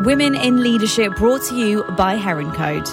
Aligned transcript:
Women 0.00 0.34
in 0.34 0.62
Leadership 0.62 1.14
brought 1.16 1.42
to 1.48 1.54
you 1.54 1.84
by 1.94 2.14
Heron 2.14 2.52
Code, 2.52 2.86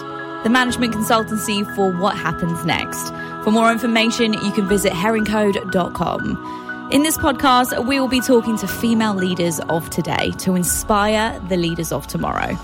the 0.44 0.50
management 0.50 0.93
consultancy 0.93 1.65
for 1.73 1.89
what 1.89 2.17
happens 2.17 2.65
next. 2.65 3.11
For 3.45 3.51
more 3.51 3.71
information, 3.71 4.33
you 4.33 4.52
can 4.52 4.68
visit 4.68 4.91
heroncode.com. 4.91 6.89
In 6.91 7.04
this 7.04 7.17
podcast, 7.17 7.85
we 7.85 8.01
will 8.01 8.09
be 8.09 8.20
talking 8.20 8.57
to 8.57 8.67
female 8.67 9.13
leaders 9.13 9.62
of 9.70 9.89
today 9.89 10.31
to 10.39 10.55
inspire 10.55 11.39
the 11.47 11.55
leaders 11.55 11.93
of 11.93 12.07
tomorrow. 12.07 12.57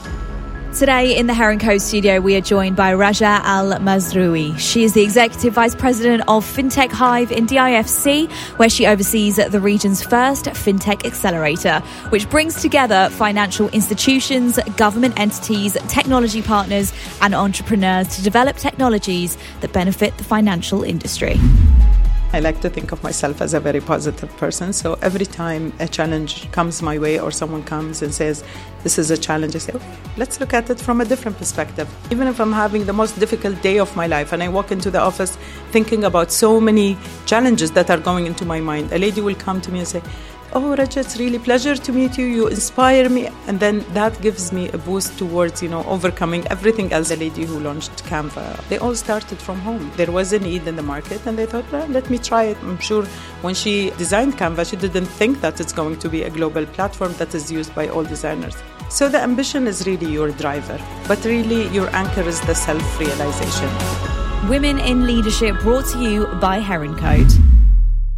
Today 0.75 1.15
in 1.15 1.27
the 1.27 1.35
Heron 1.35 1.59
Code 1.59 1.83
studio, 1.83 2.19
we 2.19 2.35
are 2.35 2.41
joined 2.41 2.75
by 2.75 2.95
Raja 2.95 3.39
Al 3.43 3.73
Mazrouei. 3.73 4.57
She 4.57 4.83
is 4.83 4.93
the 4.93 5.03
Executive 5.03 5.53
Vice 5.53 5.75
President 5.75 6.23
of 6.27 6.43
FinTech 6.43 6.89
Hive 6.89 7.31
in 7.31 7.45
DIFC, 7.45 8.31
where 8.57 8.69
she 8.69 8.87
oversees 8.87 9.35
the 9.35 9.59
region's 9.59 10.01
first 10.01 10.45
FinTech 10.45 11.05
Accelerator, 11.05 11.79
which 12.09 12.27
brings 12.27 12.59
together 12.59 13.09
financial 13.11 13.69
institutions, 13.69 14.57
government 14.75 15.19
entities, 15.19 15.77
technology 15.89 16.41
partners, 16.41 16.91
and 17.21 17.35
entrepreneurs 17.35 18.07
to 18.15 18.23
develop 18.23 18.57
technologies 18.57 19.37
that 19.61 19.71
benefit 19.73 20.17
the 20.17 20.23
financial 20.23 20.83
industry. 20.83 21.39
I 22.35 22.39
like 22.39 22.61
to 22.61 22.69
think 22.69 22.91
of 22.91 23.03
myself 23.03 23.41
as 23.41 23.53
a 23.53 23.59
very 23.59 23.79
positive 23.79 24.35
person. 24.37 24.73
So 24.73 24.95
every 25.03 25.25
time 25.25 25.71
a 25.79 25.87
challenge 25.87 26.51
comes 26.51 26.81
my 26.81 26.97
way 26.97 27.19
or 27.19 27.29
someone 27.29 27.63
comes 27.63 28.01
and 28.01 28.11
says, 28.11 28.43
This 28.81 28.97
is 28.97 29.11
a 29.11 29.17
challenge, 29.17 29.55
I 29.55 29.59
say, 29.59 29.73
okay, 29.73 29.95
let's 30.17 30.39
look 30.39 30.51
at 30.51 30.67
it 30.71 30.79
from 30.79 30.99
a 30.99 31.05
different 31.05 31.37
perspective. 31.37 31.87
Even 32.09 32.27
if 32.27 32.41
I'm 32.41 32.51
having 32.51 32.85
the 32.87 32.93
most 32.93 33.19
difficult 33.19 33.61
day 33.61 33.77
of 33.77 33.95
my 33.95 34.07
life 34.07 34.33
and 34.33 34.41
I 34.41 34.49
walk 34.49 34.71
into 34.71 34.89
the 34.89 34.99
office 34.99 35.37
thinking 35.69 36.05
about 36.05 36.31
so 36.31 36.59
many 36.59 36.97
challenges 37.27 37.69
that 37.73 37.91
are 37.91 37.99
going 37.99 38.25
into 38.25 38.45
my 38.45 38.59
mind, 38.59 38.91
a 38.91 38.97
lady 38.97 39.21
will 39.21 39.35
come 39.35 39.61
to 39.61 39.71
me 39.71 39.79
and 39.79 39.87
say, 39.87 40.01
oh 40.55 40.75
Raja, 40.75 40.99
it's 40.99 41.17
really 41.17 41.39
pleasure 41.39 41.75
to 41.75 41.91
meet 41.91 42.17
you. 42.17 42.25
You 42.25 42.47
inspire 42.47 43.09
me, 43.09 43.29
and 43.47 43.59
then 43.59 43.85
that 43.93 44.19
gives 44.21 44.51
me 44.51 44.69
a 44.69 44.77
boost 44.77 45.17
towards 45.17 45.61
you 45.61 45.69
know 45.69 45.83
overcoming 45.85 46.47
everything 46.47 46.91
else. 46.93 47.09
The 47.09 47.17
lady 47.17 47.45
who 47.45 47.59
launched 47.59 48.03
Canva, 48.05 48.67
they 48.69 48.77
all 48.77 48.95
started 48.95 49.39
from 49.39 49.59
home. 49.59 49.91
There 49.95 50.11
was 50.11 50.33
a 50.33 50.39
need 50.39 50.67
in 50.67 50.75
the 50.75 50.83
market, 50.83 51.25
and 51.25 51.37
they 51.37 51.45
thought, 51.45 51.69
well, 51.71 51.87
let 51.87 52.09
me 52.09 52.17
try 52.17 52.43
it. 52.43 52.57
I'm 52.61 52.79
sure 52.79 53.05
when 53.41 53.55
she 53.55 53.91
designed 53.91 54.37
Canva, 54.37 54.69
she 54.69 54.75
didn't 54.75 55.05
think 55.05 55.41
that 55.41 55.59
it's 55.59 55.73
going 55.73 55.97
to 55.99 56.09
be 56.09 56.23
a 56.23 56.29
global 56.29 56.65
platform 56.65 57.13
that 57.13 57.33
is 57.33 57.51
used 57.51 57.73
by 57.75 57.87
all 57.87 58.03
designers. 58.03 58.55
So 58.89 59.09
the 59.09 59.19
ambition 59.19 59.67
is 59.67 59.87
really 59.87 60.11
your 60.11 60.31
driver, 60.31 60.79
but 61.07 61.23
really 61.25 61.67
your 61.69 61.89
anchor 61.95 62.21
is 62.21 62.39
the 62.41 62.53
self-realization. 62.55 63.69
Women 64.49 64.77
in 64.79 65.07
Leadership 65.07 65.57
brought 65.59 65.85
to 65.93 66.03
you 66.03 66.27
by 66.39 66.59
Heron 66.59 66.95
Code. 66.95 67.31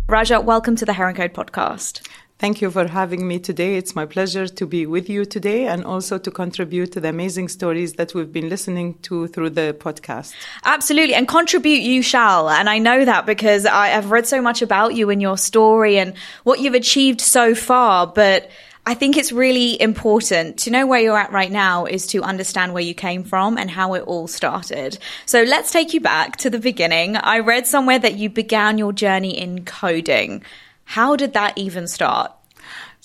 Raja, 0.07 0.39
welcome 0.39 0.75
to 0.75 0.85
the 0.85 0.93
Heron 0.93 1.15
Code 1.15 1.33
podcast. 1.33 2.07
Thank 2.37 2.61
you 2.61 2.69
for 2.69 2.85
having 2.85 3.25
me 3.25 3.39
today. 3.39 3.77
It's 3.77 3.95
my 3.95 4.05
pleasure 4.05 4.45
to 4.45 4.65
be 4.67 4.85
with 4.85 5.09
you 5.09 5.23
today 5.23 5.67
and 5.67 5.85
also 5.85 6.17
to 6.17 6.29
contribute 6.29 6.91
to 6.91 6.99
the 6.99 7.07
amazing 7.07 7.47
stories 7.47 7.93
that 7.93 8.13
we've 8.13 8.31
been 8.31 8.49
listening 8.49 8.95
to 9.03 9.27
through 9.27 9.51
the 9.51 9.73
podcast. 9.79 10.33
Absolutely. 10.65 11.15
And 11.15 11.29
contribute 11.29 11.81
you 11.81 12.01
shall. 12.01 12.49
And 12.49 12.69
I 12.69 12.77
know 12.79 13.05
that 13.05 13.25
because 13.25 13.65
I 13.65 13.87
have 13.87 14.11
read 14.11 14.27
so 14.27 14.41
much 14.41 14.61
about 14.61 14.95
you 14.95 15.09
and 15.09 15.21
your 15.21 15.37
story 15.37 15.97
and 15.97 16.13
what 16.43 16.59
you've 16.59 16.73
achieved 16.73 17.21
so 17.21 17.55
far. 17.55 18.05
But 18.05 18.51
I 18.85 18.95
think 18.95 19.15
it's 19.15 19.31
really 19.31 19.81
important 19.81 20.59
to 20.59 20.71
know 20.71 20.85
where 20.85 20.99
you're 20.99 21.17
at 21.17 21.31
right 21.31 21.51
now 21.51 21.85
is 21.85 22.05
to 22.07 22.21
understand 22.21 22.73
where 22.73 22.83
you 22.83 22.93
came 22.93 23.23
from 23.23 23.57
and 23.57 23.71
how 23.71 23.93
it 23.93 24.01
all 24.01 24.27
started. 24.27 24.99
So 25.25 25.43
let's 25.43 25.71
take 25.71 25.93
you 25.93 26.01
back 26.01 26.35
to 26.37 26.49
the 26.49 26.59
beginning. 26.59 27.15
I 27.15 27.39
read 27.39 27.65
somewhere 27.65 27.97
that 27.97 28.15
you 28.15 28.29
began 28.29 28.77
your 28.77 28.91
journey 28.91 29.37
in 29.37 29.63
coding. 29.63 30.43
How 30.85 31.15
did 31.15 31.33
that 31.33 31.57
even 31.57 31.87
start? 31.87 32.31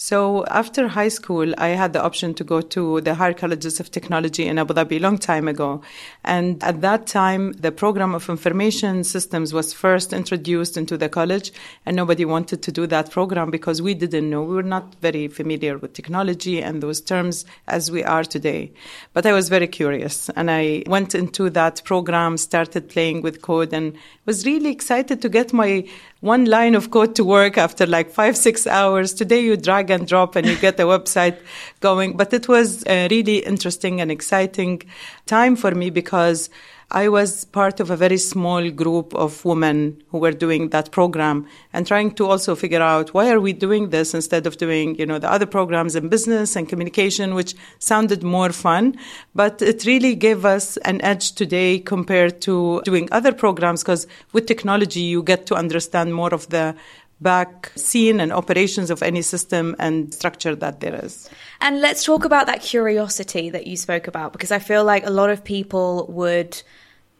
So 0.02 0.46
after 0.46 0.88
high 0.88 1.08
school, 1.08 1.52
I 1.58 1.68
had 1.68 1.92
the 1.92 2.02
option 2.02 2.32
to 2.36 2.42
go 2.42 2.62
to 2.62 3.02
the 3.02 3.14
higher 3.14 3.34
colleges 3.34 3.80
of 3.80 3.90
technology 3.90 4.46
in 4.46 4.58
Abu 4.58 4.72
Dhabi 4.72 4.96
a 4.96 4.98
long 4.98 5.18
time 5.18 5.46
ago. 5.46 5.82
And 6.24 6.64
at 6.64 6.80
that 6.80 7.06
time, 7.06 7.52
the 7.52 7.70
program 7.70 8.14
of 8.14 8.30
information 8.30 9.04
systems 9.04 9.52
was 9.52 9.74
first 9.74 10.14
introduced 10.14 10.78
into 10.78 10.96
the 10.96 11.10
college 11.10 11.52
and 11.84 11.96
nobody 11.96 12.24
wanted 12.24 12.62
to 12.62 12.72
do 12.72 12.86
that 12.86 13.10
program 13.10 13.50
because 13.50 13.82
we 13.82 13.92
didn't 13.92 14.30
know. 14.30 14.42
We 14.42 14.54
were 14.54 14.62
not 14.62 14.94
very 15.02 15.28
familiar 15.28 15.76
with 15.76 15.92
technology 15.92 16.62
and 16.62 16.82
those 16.82 17.02
terms 17.02 17.44
as 17.68 17.90
we 17.90 18.02
are 18.02 18.24
today. 18.24 18.72
But 19.12 19.26
I 19.26 19.34
was 19.34 19.50
very 19.50 19.68
curious 19.68 20.30
and 20.30 20.50
I 20.50 20.82
went 20.86 21.14
into 21.14 21.50
that 21.50 21.82
program, 21.84 22.38
started 22.38 22.88
playing 22.88 23.20
with 23.20 23.42
code 23.42 23.74
and 23.74 23.98
was 24.24 24.46
really 24.46 24.70
excited 24.70 25.20
to 25.20 25.28
get 25.28 25.52
my 25.52 25.84
one 26.20 26.44
line 26.44 26.74
of 26.74 26.90
code 26.90 27.14
to 27.16 27.24
work 27.24 27.56
after 27.56 27.86
like 27.86 28.10
five, 28.10 28.36
six 28.36 28.66
hours. 28.66 29.14
Today 29.14 29.40
you 29.40 29.56
drag 29.56 29.90
and 29.90 30.06
drop 30.06 30.36
and 30.36 30.46
you 30.46 30.56
get 30.56 30.76
the 30.76 30.82
website 30.94 31.38
going. 31.80 32.16
But 32.16 32.32
it 32.32 32.46
was 32.46 32.84
a 32.86 33.08
really 33.08 33.38
interesting 33.38 34.00
and 34.00 34.10
exciting 34.10 34.82
time 35.26 35.56
for 35.56 35.70
me 35.74 35.90
because 35.90 36.50
I 36.92 37.08
was 37.08 37.44
part 37.44 37.78
of 37.78 37.88
a 37.90 37.96
very 37.96 38.16
small 38.16 38.68
group 38.68 39.14
of 39.14 39.44
women 39.44 40.02
who 40.08 40.18
were 40.18 40.32
doing 40.32 40.70
that 40.70 40.90
program 40.90 41.46
and 41.72 41.86
trying 41.86 42.10
to 42.16 42.26
also 42.26 42.56
figure 42.56 42.82
out 42.82 43.14
why 43.14 43.30
are 43.30 43.38
we 43.38 43.52
doing 43.52 43.90
this 43.90 44.12
instead 44.12 44.44
of 44.44 44.56
doing, 44.56 44.96
you 44.96 45.06
know, 45.06 45.20
the 45.20 45.30
other 45.30 45.46
programs 45.46 45.94
in 45.94 46.08
business 46.08 46.56
and 46.56 46.68
communication, 46.68 47.36
which 47.36 47.54
sounded 47.78 48.24
more 48.24 48.50
fun. 48.50 48.96
But 49.36 49.62
it 49.62 49.84
really 49.84 50.16
gave 50.16 50.44
us 50.44 50.78
an 50.78 51.00
edge 51.02 51.32
today 51.32 51.78
compared 51.78 52.40
to 52.42 52.82
doing 52.84 53.08
other 53.12 53.32
programs 53.32 53.84
because 53.84 54.08
with 54.32 54.46
technology, 54.46 55.00
you 55.00 55.22
get 55.22 55.46
to 55.46 55.54
understand 55.54 56.12
more 56.12 56.34
of 56.34 56.48
the 56.48 56.74
back 57.20 57.70
scene 57.76 58.20
and 58.20 58.32
operations 58.32 58.90
of 58.90 59.02
any 59.02 59.22
system 59.22 59.76
and 59.78 60.12
structure 60.14 60.54
that 60.54 60.80
there 60.80 61.04
is. 61.04 61.28
And 61.60 61.80
let's 61.80 62.04
talk 62.04 62.24
about 62.24 62.46
that 62.46 62.62
curiosity 62.62 63.50
that 63.50 63.66
you 63.66 63.76
spoke 63.76 64.06
about 64.06 64.32
because 64.32 64.50
I 64.50 64.58
feel 64.58 64.84
like 64.84 65.06
a 65.06 65.10
lot 65.10 65.30
of 65.30 65.44
people 65.44 66.06
would 66.08 66.60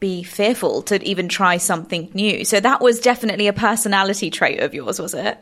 be 0.01 0.23
fearful 0.23 0.83
to 0.83 1.03
even 1.05 1.29
try 1.29 1.59
something 1.59 2.11
new. 2.15 2.45
So 2.45 2.59
that 2.59 2.81
was 2.81 3.01
definitely 3.01 3.47
a 3.49 3.53
personality 3.53 4.31
trait 4.31 4.61
of 4.61 4.73
yours, 4.73 4.99
was 4.99 5.13
it? 5.13 5.39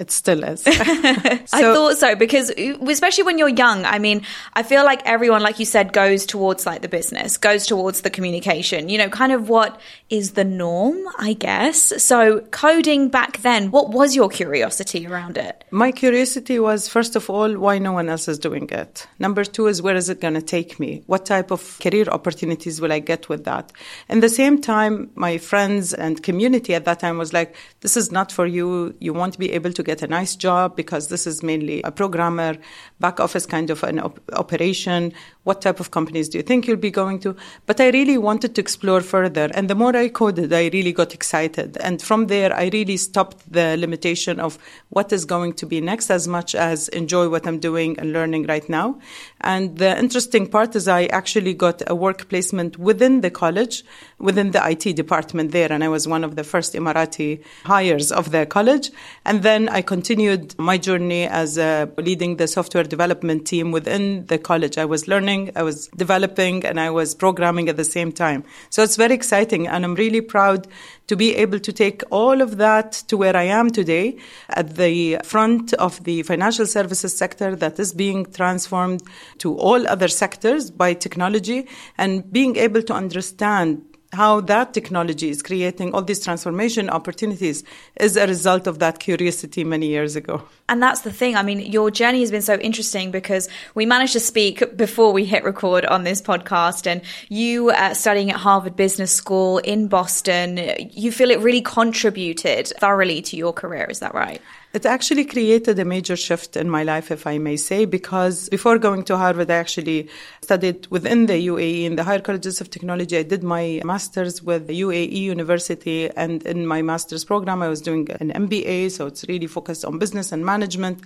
It 0.00 0.10
still 0.10 0.42
is. 0.44 0.62
so, 0.64 0.72
I 0.72 1.44
thought 1.44 1.98
so 1.98 2.16
because 2.16 2.50
especially 2.50 3.24
when 3.24 3.36
you're 3.36 3.50
young, 3.50 3.84
I 3.84 3.98
mean, 3.98 4.22
I 4.54 4.62
feel 4.62 4.82
like 4.82 5.02
everyone, 5.04 5.42
like 5.42 5.58
you 5.58 5.66
said, 5.66 5.92
goes 5.92 6.24
towards 6.24 6.64
like 6.64 6.80
the 6.80 6.88
business, 6.88 7.36
goes 7.36 7.66
towards 7.66 8.00
the 8.00 8.08
communication, 8.08 8.88
you 8.88 8.96
know, 8.96 9.10
kind 9.10 9.30
of 9.30 9.50
what 9.50 9.78
is 10.08 10.32
the 10.32 10.44
norm, 10.44 10.96
I 11.18 11.34
guess. 11.34 12.02
So 12.02 12.40
coding 12.50 13.10
back 13.10 13.42
then, 13.42 13.70
what 13.70 13.90
was 13.90 14.16
your 14.16 14.30
curiosity 14.30 15.06
around 15.06 15.36
it? 15.36 15.64
My 15.70 15.92
curiosity 15.92 16.58
was, 16.58 16.88
first 16.88 17.14
of 17.14 17.28
all, 17.28 17.58
why 17.58 17.78
no 17.78 17.92
one 17.92 18.08
else 18.08 18.26
is 18.26 18.38
doing 18.38 18.70
it? 18.70 19.06
Number 19.18 19.44
two 19.44 19.66
is, 19.66 19.82
where 19.82 19.96
is 19.96 20.08
it 20.08 20.22
going 20.22 20.34
to 20.34 20.42
take 20.42 20.80
me? 20.80 21.02
What 21.08 21.26
type 21.26 21.50
of 21.50 21.78
career 21.80 22.06
opportunities 22.08 22.80
will 22.80 22.90
I 22.90 23.00
get 23.00 23.28
with 23.28 23.44
that? 23.44 23.70
And 24.08 24.22
the 24.22 24.30
same 24.30 24.62
time, 24.62 25.10
my 25.14 25.36
friends 25.36 25.92
and 25.92 26.22
community 26.22 26.74
at 26.74 26.86
that 26.86 27.00
time 27.00 27.18
was 27.18 27.34
like, 27.34 27.54
this 27.82 27.98
is 27.98 28.10
not 28.10 28.32
for 28.32 28.46
you. 28.46 28.94
You 28.98 29.12
won't 29.12 29.38
be 29.38 29.52
able 29.52 29.74
to 29.74 29.82
get 29.90 30.02
a 30.02 30.06
nice 30.20 30.36
job 30.36 30.76
because 30.76 31.08
this 31.08 31.26
is 31.26 31.42
mainly 31.42 31.82
a 31.82 31.92
programmer, 32.00 32.52
back 33.00 33.18
office 33.18 33.46
kind 33.46 33.70
of 33.70 33.82
an 33.82 33.98
op- 33.98 34.20
operation. 34.44 35.12
What 35.44 35.62
type 35.62 35.80
of 35.80 35.90
companies 35.90 36.28
do 36.28 36.38
you 36.38 36.44
think 36.48 36.66
you'll 36.66 36.86
be 36.90 36.94
going 37.02 37.18
to? 37.24 37.34
But 37.66 37.80
I 37.80 37.88
really 37.98 38.18
wanted 38.18 38.54
to 38.54 38.60
explore 38.60 39.00
further. 39.00 39.46
And 39.54 39.68
the 39.68 39.74
more 39.74 39.96
I 39.96 40.08
coded, 40.08 40.52
I 40.52 40.64
really 40.76 40.92
got 40.92 41.14
excited. 41.14 41.76
And 41.78 42.00
from 42.00 42.20
there, 42.26 42.54
I 42.54 42.70
really 42.72 42.98
stopped 42.98 43.38
the 43.50 43.76
limitation 43.84 44.38
of 44.38 44.58
what 44.90 45.12
is 45.12 45.24
going 45.24 45.54
to 45.54 45.66
be 45.66 45.80
next 45.80 46.10
as 46.10 46.28
much 46.28 46.54
as 46.54 46.88
enjoy 47.00 47.28
what 47.28 47.46
I'm 47.48 47.58
doing 47.58 47.98
and 47.98 48.12
learning 48.12 48.46
right 48.46 48.68
now. 48.68 48.98
And 49.40 49.78
the 49.78 49.98
interesting 49.98 50.46
part 50.46 50.76
is 50.76 50.86
I 50.86 51.06
actually 51.06 51.54
got 51.54 51.82
a 51.86 51.94
work 51.94 52.28
placement 52.28 52.78
within 52.78 53.22
the 53.22 53.30
college, 53.30 53.82
within 54.18 54.50
the 54.52 54.62
IT 54.72 54.84
department 54.94 55.50
there. 55.52 55.72
And 55.72 55.82
I 55.82 55.88
was 55.88 56.06
one 56.06 56.22
of 56.22 56.36
the 56.36 56.44
first 56.44 56.74
Emirati 56.74 57.42
hires 57.64 58.12
of 58.12 58.30
the 58.30 58.46
college. 58.46 58.90
And 59.24 59.42
then 59.42 59.68
I 59.68 59.79
continued 59.82 60.58
my 60.58 60.78
journey 60.78 61.26
as 61.26 61.58
uh, 61.58 61.86
leading 61.96 62.36
the 62.36 62.48
software 62.48 62.84
development 62.84 63.46
team 63.46 63.72
within 63.72 64.26
the 64.26 64.38
college. 64.38 64.78
I 64.78 64.84
was 64.84 65.08
learning, 65.08 65.52
I 65.56 65.62
was 65.62 65.88
developing, 65.88 66.64
and 66.64 66.80
I 66.80 66.90
was 66.90 67.14
programming 67.14 67.68
at 67.68 67.76
the 67.76 67.84
same 67.84 68.12
time. 68.12 68.44
So 68.70 68.82
it's 68.82 68.96
very 68.96 69.14
exciting. 69.14 69.68
And 69.68 69.84
I'm 69.84 69.94
really 69.94 70.20
proud 70.20 70.66
to 71.08 71.16
be 71.16 71.34
able 71.36 71.58
to 71.58 71.72
take 71.72 72.02
all 72.10 72.40
of 72.40 72.56
that 72.58 72.92
to 73.08 73.16
where 73.16 73.36
I 73.36 73.42
am 73.42 73.70
today 73.70 74.16
at 74.50 74.76
the 74.76 75.18
front 75.24 75.72
of 75.74 76.02
the 76.04 76.22
financial 76.22 76.66
services 76.66 77.16
sector 77.16 77.56
that 77.56 77.78
is 77.78 77.92
being 77.92 78.26
transformed 78.26 79.02
to 79.38 79.56
all 79.56 79.86
other 79.88 80.08
sectors 80.08 80.70
by 80.70 80.94
technology 80.94 81.66
and 81.98 82.30
being 82.32 82.56
able 82.56 82.82
to 82.82 82.94
understand 82.94 83.89
how 84.12 84.40
that 84.40 84.74
technology 84.74 85.30
is 85.30 85.42
creating 85.42 85.94
all 85.94 86.02
these 86.02 86.22
transformation 86.22 86.90
opportunities 86.90 87.62
is 87.98 88.16
a 88.16 88.26
result 88.26 88.66
of 88.66 88.80
that 88.80 88.98
curiosity 88.98 89.62
many 89.62 89.86
years 89.86 90.16
ago. 90.16 90.42
And 90.68 90.82
that's 90.82 91.02
the 91.02 91.12
thing. 91.12 91.36
I 91.36 91.42
mean, 91.42 91.60
your 91.60 91.90
journey 91.90 92.20
has 92.20 92.30
been 92.30 92.42
so 92.42 92.54
interesting 92.54 93.10
because 93.10 93.48
we 93.74 93.86
managed 93.86 94.14
to 94.14 94.20
speak 94.20 94.76
before 94.76 95.12
we 95.12 95.24
hit 95.24 95.44
record 95.44 95.84
on 95.84 96.04
this 96.04 96.20
podcast. 96.20 96.86
And 96.86 97.02
you 97.28 97.70
uh, 97.70 97.94
studying 97.94 98.30
at 98.30 98.36
Harvard 98.36 98.76
Business 98.76 99.14
School 99.14 99.58
in 99.58 99.86
Boston, 99.88 100.58
you 100.90 101.12
feel 101.12 101.30
it 101.30 101.38
really 101.40 101.62
contributed 101.62 102.68
thoroughly 102.78 103.22
to 103.22 103.36
your 103.36 103.52
career. 103.52 103.86
Is 103.88 104.00
that 104.00 104.14
right? 104.14 104.42
It 104.72 104.86
actually 104.86 105.24
created 105.24 105.80
a 105.80 105.84
major 105.84 106.14
shift 106.14 106.56
in 106.56 106.70
my 106.70 106.84
life, 106.84 107.10
if 107.10 107.26
I 107.26 107.38
may 107.38 107.56
say, 107.56 107.86
because 107.86 108.48
before 108.50 108.78
going 108.78 109.02
to 109.04 109.16
Harvard, 109.16 109.50
I 109.50 109.56
actually 109.56 110.08
studied 110.42 110.86
within 110.90 111.26
the 111.26 111.44
UAE 111.48 111.86
in 111.86 111.96
the 111.96 112.04
higher 112.04 112.20
colleges 112.20 112.60
of 112.60 112.70
technology. 112.70 113.18
I 113.18 113.24
did 113.24 113.42
my 113.42 113.80
master's 113.84 114.44
with 114.44 114.68
the 114.68 114.80
UAE 114.82 115.10
University, 115.10 116.08
and 116.10 116.44
in 116.44 116.68
my 116.68 116.82
master's 116.82 117.24
program, 117.24 117.62
I 117.62 117.68
was 117.68 117.80
doing 117.80 118.08
an 118.20 118.30
MBA, 118.30 118.92
so 118.92 119.06
it's 119.06 119.24
really 119.28 119.48
focused 119.48 119.84
on 119.84 119.98
business 119.98 120.30
and 120.30 120.46
management. 120.46 121.00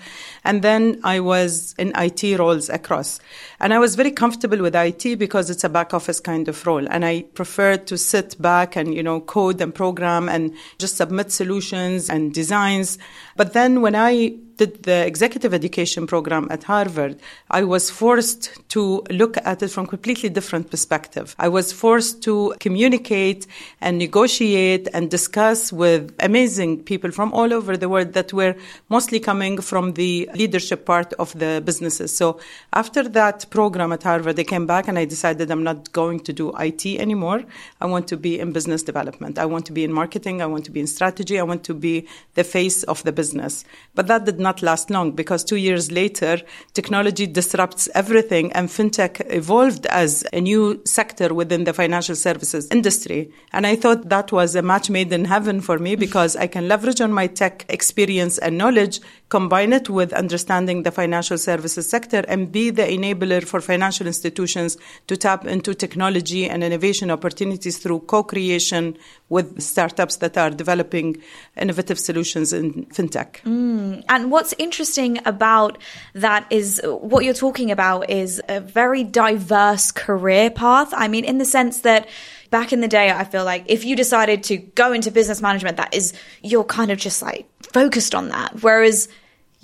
And 0.45 0.61
then 0.61 1.01
I 1.03 1.21
was 1.21 1.75
in 1.79 1.93
IT 1.97 2.39
roles 2.39 2.69
across. 2.69 3.19
And 3.61 3.73
I 3.73 3.79
was 3.79 3.95
very 3.95 4.11
comfortable 4.11 4.59
with 4.59 4.77
IT 4.77 5.19
because 5.19 5.49
it's 5.49 5.65
a 5.65 5.71
back 5.71 5.95
office 5.95 6.21
kind 6.21 6.49
of 6.49 6.67
role. 6.67 6.87
And 6.87 7.03
I 7.03 7.23
preferred 7.33 7.87
to 7.87 7.97
sit 7.97 8.37
back 8.43 8.77
and, 8.77 8.95
you 8.95 9.03
know, 9.03 9.21
code 9.21 9.59
and 9.63 9.75
program 9.75 10.29
and 10.29 10.53
just 10.79 10.99
submit 10.99 11.33
solutions 11.33 12.11
and 12.11 12.35
designs. 12.35 12.99
But 13.37 13.54
then 13.55 13.81
when 13.81 13.95
I 13.95 14.35
did 14.57 14.85
the 14.85 15.07
executive 15.07 15.53
education 15.53 16.07
program 16.07 16.49
at 16.51 16.65
Harvard, 16.65 17.19
I 17.51 17.65
was 17.65 17.91
forced 17.91 18.51
to 18.71 19.03
look 19.11 19.37
at 19.45 19.63
it 19.63 19.69
from 19.69 19.87
completely 19.87 20.29
different 20.29 20.71
perspective. 20.71 21.35
I 21.39 21.49
was 21.49 21.73
forced 21.73 22.23
to 22.25 22.55
communicate 22.61 23.47
and 23.81 23.99
negotiate 23.99 24.89
and 24.93 25.11
discuss 25.11 25.73
with 25.73 26.15
amazing 26.21 26.85
people 26.85 27.11
from 27.11 27.33
all 27.33 27.53
over 27.53 27.77
the 27.77 27.89
world 27.89 28.13
that 28.13 28.33
were 28.33 28.55
mostly 28.89 29.21
coming 29.21 29.61
from 29.61 29.95
the 29.95 30.31
leadership 30.35 30.87
part 30.87 31.13
of 31.15 31.37
the 31.39 31.63
businesses. 31.65 32.17
So 32.17 32.41
after 32.73 33.03
that 33.09 33.51
program 33.51 33.93
at 33.93 34.03
Harvard, 34.03 34.39
I 34.39 34.45
came 34.45 34.67
back 34.67 34.89
and 34.89 34.99
I 34.99 35.05
decided 35.05 35.51
I'm 35.51 35.65
not 35.65 35.93
going 35.93 36.21
to 36.21 36.33
do 36.33 36.53
IT 36.59 36.87
anymore. 36.87 37.43
I 37.81 37.87
want 37.87 38.09
to 38.09 38.17
be 38.17 38.39
in 38.39 38.53
business 38.53 38.83
development. 38.83 39.39
I 39.39 39.47
want 39.47 39.67
to 39.67 39.73
be 39.73 39.85
in 39.85 39.93
marketing. 39.93 40.43
I 40.43 40.47
want 40.47 40.65
to 40.67 40.71
be 40.71 40.81
in 40.81 40.87
strategy. 40.87 41.39
I 41.39 41.43
want 41.43 41.65
to 41.65 41.75
be 41.75 42.07
the 42.35 42.45
face 42.45 42.83
of 42.85 43.03
the 43.03 43.13
business. 43.13 43.65
But 43.95 44.07
that 44.07 44.25
did 44.25 44.39
not 44.45 44.63
last 44.63 44.91
long 44.91 45.11
because 45.11 45.43
two 45.43 45.57
years 45.57 45.91
later, 45.91 46.41
technology 46.73 47.27
disrupts 47.27 47.89
everything 47.97 48.53
and 48.53 48.69
fintech 48.69 49.21
evolved 49.33 49.87
as 49.87 50.25
a 50.33 50.41
new 50.41 50.81
sector 50.85 51.35
within 51.35 51.65
the 51.65 51.73
financial 51.73 52.15
services 52.15 52.69
industry. 52.71 53.33
And 53.53 53.67
I 53.67 53.75
thought 53.75 54.09
that 54.11 54.31
was 54.31 54.55
a 54.55 54.63
match 54.63 54.89
made 54.89 55.13
in 55.13 55.25
heaven 55.25 55.61
for 55.61 55.81
me 55.81 55.97
because 55.97 56.37
I 56.37 56.47
can 56.47 56.69
leverage 56.69 57.01
on 57.01 57.13
my 57.13 57.27
tech 57.27 57.65
experience 57.69 58.39
and 58.39 58.57
knowledge, 58.57 59.01
combine 59.35 59.73
it 59.73 59.91
with 59.91 60.13
understanding 60.13 60.85
the 60.85 60.93
financial 60.93 61.37
services 61.37 61.91
sector 61.91 62.23
and 62.29 62.53
be 62.53 62.71
the 62.71 62.85
enabler 62.85 63.43
for 63.45 63.61
financial 63.61 64.07
institutions 64.07 64.77
to 65.09 65.17
tap 65.17 65.45
into 65.45 65.75
technology 65.75 66.49
and 66.49 66.63
innovation 66.63 67.11
opportunities 67.11 67.79
through 67.79 67.99
co-creation 67.99 68.97
with 69.31 69.61
startups 69.61 70.19
that 70.19 70.39
are 70.39 70.51
developing 70.51 71.17
innovative 71.57 71.99
solutions 71.99 72.53
in 72.53 72.87
fintech. 72.97 73.41
Mm. 73.43 74.05
And 74.09 74.31
what's 74.31 74.55
interesting 74.57 75.19
about 75.27 75.79
that 76.15 76.47
is 76.51 76.81
what 76.85 77.25
you're 77.25 77.35
talking 77.35 77.73
about 77.73 78.09
is 78.09 78.41
a 78.49 78.61
very 78.61 79.03
diverse 79.03 79.91
career 79.91 80.49
path. 80.49 80.95
I 80.95 81.09
mean, 81.09 81.25
in 81.25 81.39
the 81.39 81.45
sense 81.45 81.81
that 81.81 82.09
back 82.51 82.73
in 82.73 82.83
the 82.83 82.89
day, 82.89 83.11
I 83.11 83.25
feel 83.25 83.45
like 83.45 83.65
if 83.67 83.85
you 83.85 83.97
decided 83.97 84.45
to 84.45 84.59
go 84.59 84.93
into 84.93 85.11
business 85.11 85.43
management, 85.43 85.77
that 85.79 85.93
is, 85.93 86.13
you're 86.41 86.63
kind 86.63 86.93
of 86.93 86.99
just 86.99 87.21
like 87.21 87.49
focused 87.73 88.15
on 88.15 88.29
that. 88.29 88.63
Whereas 88.63 89.09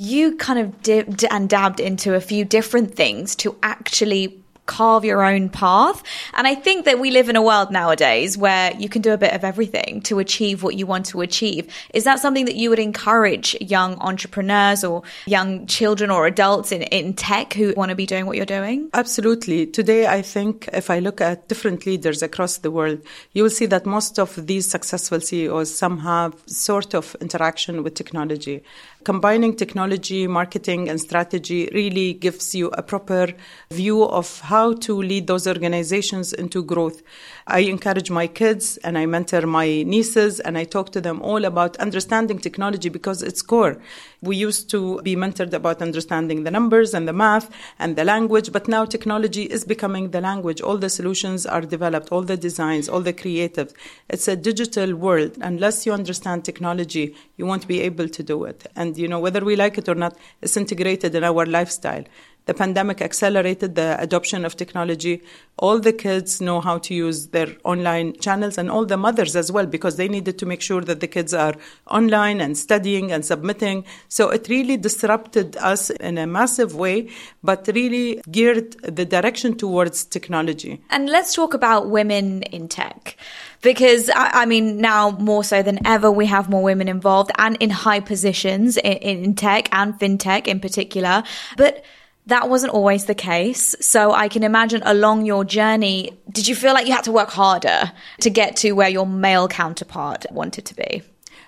you 0.01 0.35
kind 0.37 0.59
of 0.59 0.83
dipped 0.83 1.27
and 1.31 1.47
dabbed 1.47 1.79
into 1.79 2.15
a 2.15 2.23
few 2.23 2.43
different 2.43 2.95
things 2.95 3.37
to 3.37 3.55
actually 3.63 4.43
carve 4.65 5.05
your 5.05 5.25
own 5.25 5.49
path. 5.49 6.03
And 6.35 6.47
I 6.47 6.55
think 6.55 6.85
that 6.85 7.01
we 7.01 7.11
live 7.11 7.29
in 7.29 7.35
a 7.35 7.43
world 7.43 7.73
nowadays 7.73 8.39
where 8.39 8.73
you 8.77 8.89
can 8.89 9.03
do 9.03 9.13
a 9.13 9.19
bit 9.19 9.35
of 9.35 9.43
everything 9.43 10.01
to 10.03 10.21
achieve 10.21 10.63
what 10.63 10.77
you 10.77 10.87
want 10.87 11.07
to 11.07 11.21
achieve. 11.23 11.71
Is 11.93 12.05
that 12.05 12.21
something 12.21 12.45
that 12.45 12.55
you 12.55 12.71
would 12.71 12.79
encourage 12.79 13.57
young 13.61 13.99
entrepreneurs 13.99 14.85
or 14.85 15.03
young 15.27 15.67
children 15.67 16.09
or 16.09 16.25
adults 16.25 16.71
in, 16.71 16.83
in 16.83 17.15
tech 17.15 17.53
who 17.53 17.75
want 17.77 17.89
to 17.89 17.97
be 17.97 18.07
doing 18.07 18.27
what 18.27 18.37
you're 18.37 18.47
doing? 18.47 18.89
Absolutely. 18.95 19.67
Today, 19.67 20.07
I 20.07 20.23
think 20.23 20.69
if 20.73 20.89
I 20.89 21.01
look 21.01 21.21
at 21.21 21.49
different 21.49 21.85
leaders 21.85 22.23
across 22.23 22.59
the 22.59 22.71
world, 22.71 23.03
you 23.33 23.43
will 23.43 23.51
see 23.51 23.67
that 23.67 23.87
most 23.87 24.21
of 24.21 24.47
these 24.47 24.71
successful 24.71 25.21
CEOs, 25.21 25.75
some 25.75 25.99
have 25.99 26.35
sort 26.47 26.95
of 26.95 27.17
interaction 27.21 27.83
with 27.83 27.95
technology. 27.95 28.63
Combining 29.03 29.57
technology, 29.57 30.27
marketing, 30.27 30.91
and 30.91 31.01
strategy 31.01 31.71
really 31.73 32.13
gives 32.13 32.55
you 32.55 32.69
a 32.75 32.83
proper 32.83 33.29
view 33.71 34.05
of 34.05 34.41
how 34.41 34.75
to 34.75 34.95
lead 34.95 35.27
those 35.27 35.47
organizations 35.47 36.35
into 36.35 36.63
growth. 36.63 37.03
I 37.51 37.61
encourage 37.61 38.11
my 38.11 38.29
kids 38.29 38.77
and 38.79 38.97
I 38.97 39.07
mentor 39.07 39.45
my 39.45 39.83
nieces 39.83 40.39
and 40.39 40.57
I 40.57 40.65
talk 40.65 40.93
to 40.93 41.01
them 41.01 41.21
all 41.21 41.45
about 41.45 41.77
understanding 41.79 42.39
technology 42.39 42.89
because 42.89 43.23
it's 43.23 43.43
core. 43.43 43.77
We 44.23 44.37
used 44.37 44.71
to 44.71 45.03
be 45.03 45.17
mentored 45.17 45.53
about 45.53 45.83
understanding 45.83 46.45
the 46.45 46.53
numbers 46.53 46.95
and 46.95 47.09
the 47.09 47.13
math 47.13 47.51
and 47.81 47.97
the 47.97 48.05
language, 48.05 48.53
but 48.53 48.69
now 48.69 48.85
technology 48.85 49.43
is 49.43 49.65
becoming 49.65 50.11
the 50.11 50.21
language. 50.21 50.61
All 50.61 50.79
the 50.79 50.89
solutions 50.89 51.45
are 51.45 51.63
developed, 51.63 52.13
all 52.13 52.23
the 52.23 52.37
designs, 52.37 52.89
all 52.89 53.01
the 53.01 53.13
creative. 53.13 53.73
It's 54.09 54.29
a 54.29 54.37
digital 54.37 54.95
world. 54.95 55.37
Unless 55.41 55.87
you 55.87 55.93
understand 55.93 56.45
technology, 56.45 57.17
you 57.37 57.47
won't 57.47 57.67
be 57.67 57.81
able 57.81 58.09
to 58.09 58.23
do 58.23 58.45
it. 58.45 58.67
And, 58.77 58.97
you 58.97 59.09
know, 59.09 59.19
whether 59.19 59.45
we 59.45 59.57
like 59.57 59.77
it 59.77 59.89
or 59.89 59.97
not, 59.97 60.17
it's 60.41 60.57
integrated 60.57 61.17
in 61.17 61.25
our 61.25 61.45
lifestyle. 61.47 62.05
The 62.47 62.55
pandemic 62.55 63.01
accelerated 63.01 63.75
the 63.75 64.01
adoption 64.01 64.45
of 64.45 64.57
technology. 64.57 65.23
All 65.59 65.79
the 65.79 65.93
kids 65.93 66.41
know 66.41 66.61
how 66.61 66.79
to 66.79 66.95
use 66.95 67.29
their 67.29 67.49
online 67.65 68.19
channels 68.19 68.59
and 68.59 68.71
all 68.71 68.87
the 68.87 68.97
mothers 68.97 69.37
as 69.37 69.53
well 69.53 69.67
because 69.67 69.97
they 69.97 70.09
needed 70.09 70.39
to 70.39 70.47
make 70.47 70.63
sure 70.63 70.81
that 70.81 71.01
the 71.01 71.07
kids 71.07 71.35
are 71.35 71.55
online 71.87 72.41
and 72.41 72.57
studying 72.57 73.13
and 73.13 73.25
submitting. 73.25 73.85
So 74.09 74.31
it 74.31 74.49
really 74.49 74.77
disrupted 74.77 75.57
us 75.59 75.91
in 75.91 76.19
a 76.19 76.27
massive 76.27 76.75
way, 76.75 77.11
but 77.43 77.69
really 77.75 78.21
geared 78.31 78.73
the 78.83 79.05
direction 79.05 79.57
towards 79.57 80.05
technology. 80.05 80.83
And 80.91 81.09
let's 81.09 81.35
talk 81.35 81.55
about 81.55 81.91
women 81.91 82.43
in 82.45 82.69
tech 82.69 83.17
because 83.63 84.11
I, 84.15 84.47
mean 84.47 84.79
now 84.79 85.11
more 85.11 85.45
so 85.45 85.63
than 85.63 85.87
ever 85.87 86.11
we 86.11 86.27
have 86.27 86.49
more 86.49 86.63
women 86.63 86.89
involved 86.89 87.31
and 87.39 87.57
in 87.61 87.71
high 87.71 88.01
positions 88.01 88.77
in, 88.77 88.97
in 89.25 89.35
tech 89.35 89.69
and 89.73 89.95
fintech 89.99 90.47
in 90.47 90.61
particular 90.61 91.23
but 91.57 91.85
that 92.27 92.49
wasn't 92.49 92.73
always 92.73 93.07
the 93.07 93.15
case. 93.15 93.75
So 93.81 94.13
I 94.13 94.29
can 94.29 94.43
imagine 94.43 94.83
along 94.85 95.27
your 95.27 95.45
journey, 95.45 96.19
did 96.31 96.47
you 96.47 96.55
feel 96.55 96.75
like 96.75 96.87
you 96.87 96.93
had 96.93 97.05
to 97.05 97.13
work 97.13 97.31
harder 97.31 97.93
to 98.21 98.31
get 98.31 98.57
to 98.57 98.73
where 98.73 98.89
your 98.89 99.07
male 99.07 99.49
counterpart 99.49 100.27
wanted 100.31 100.65
to 100.67 100.75
be? 100.75 101.03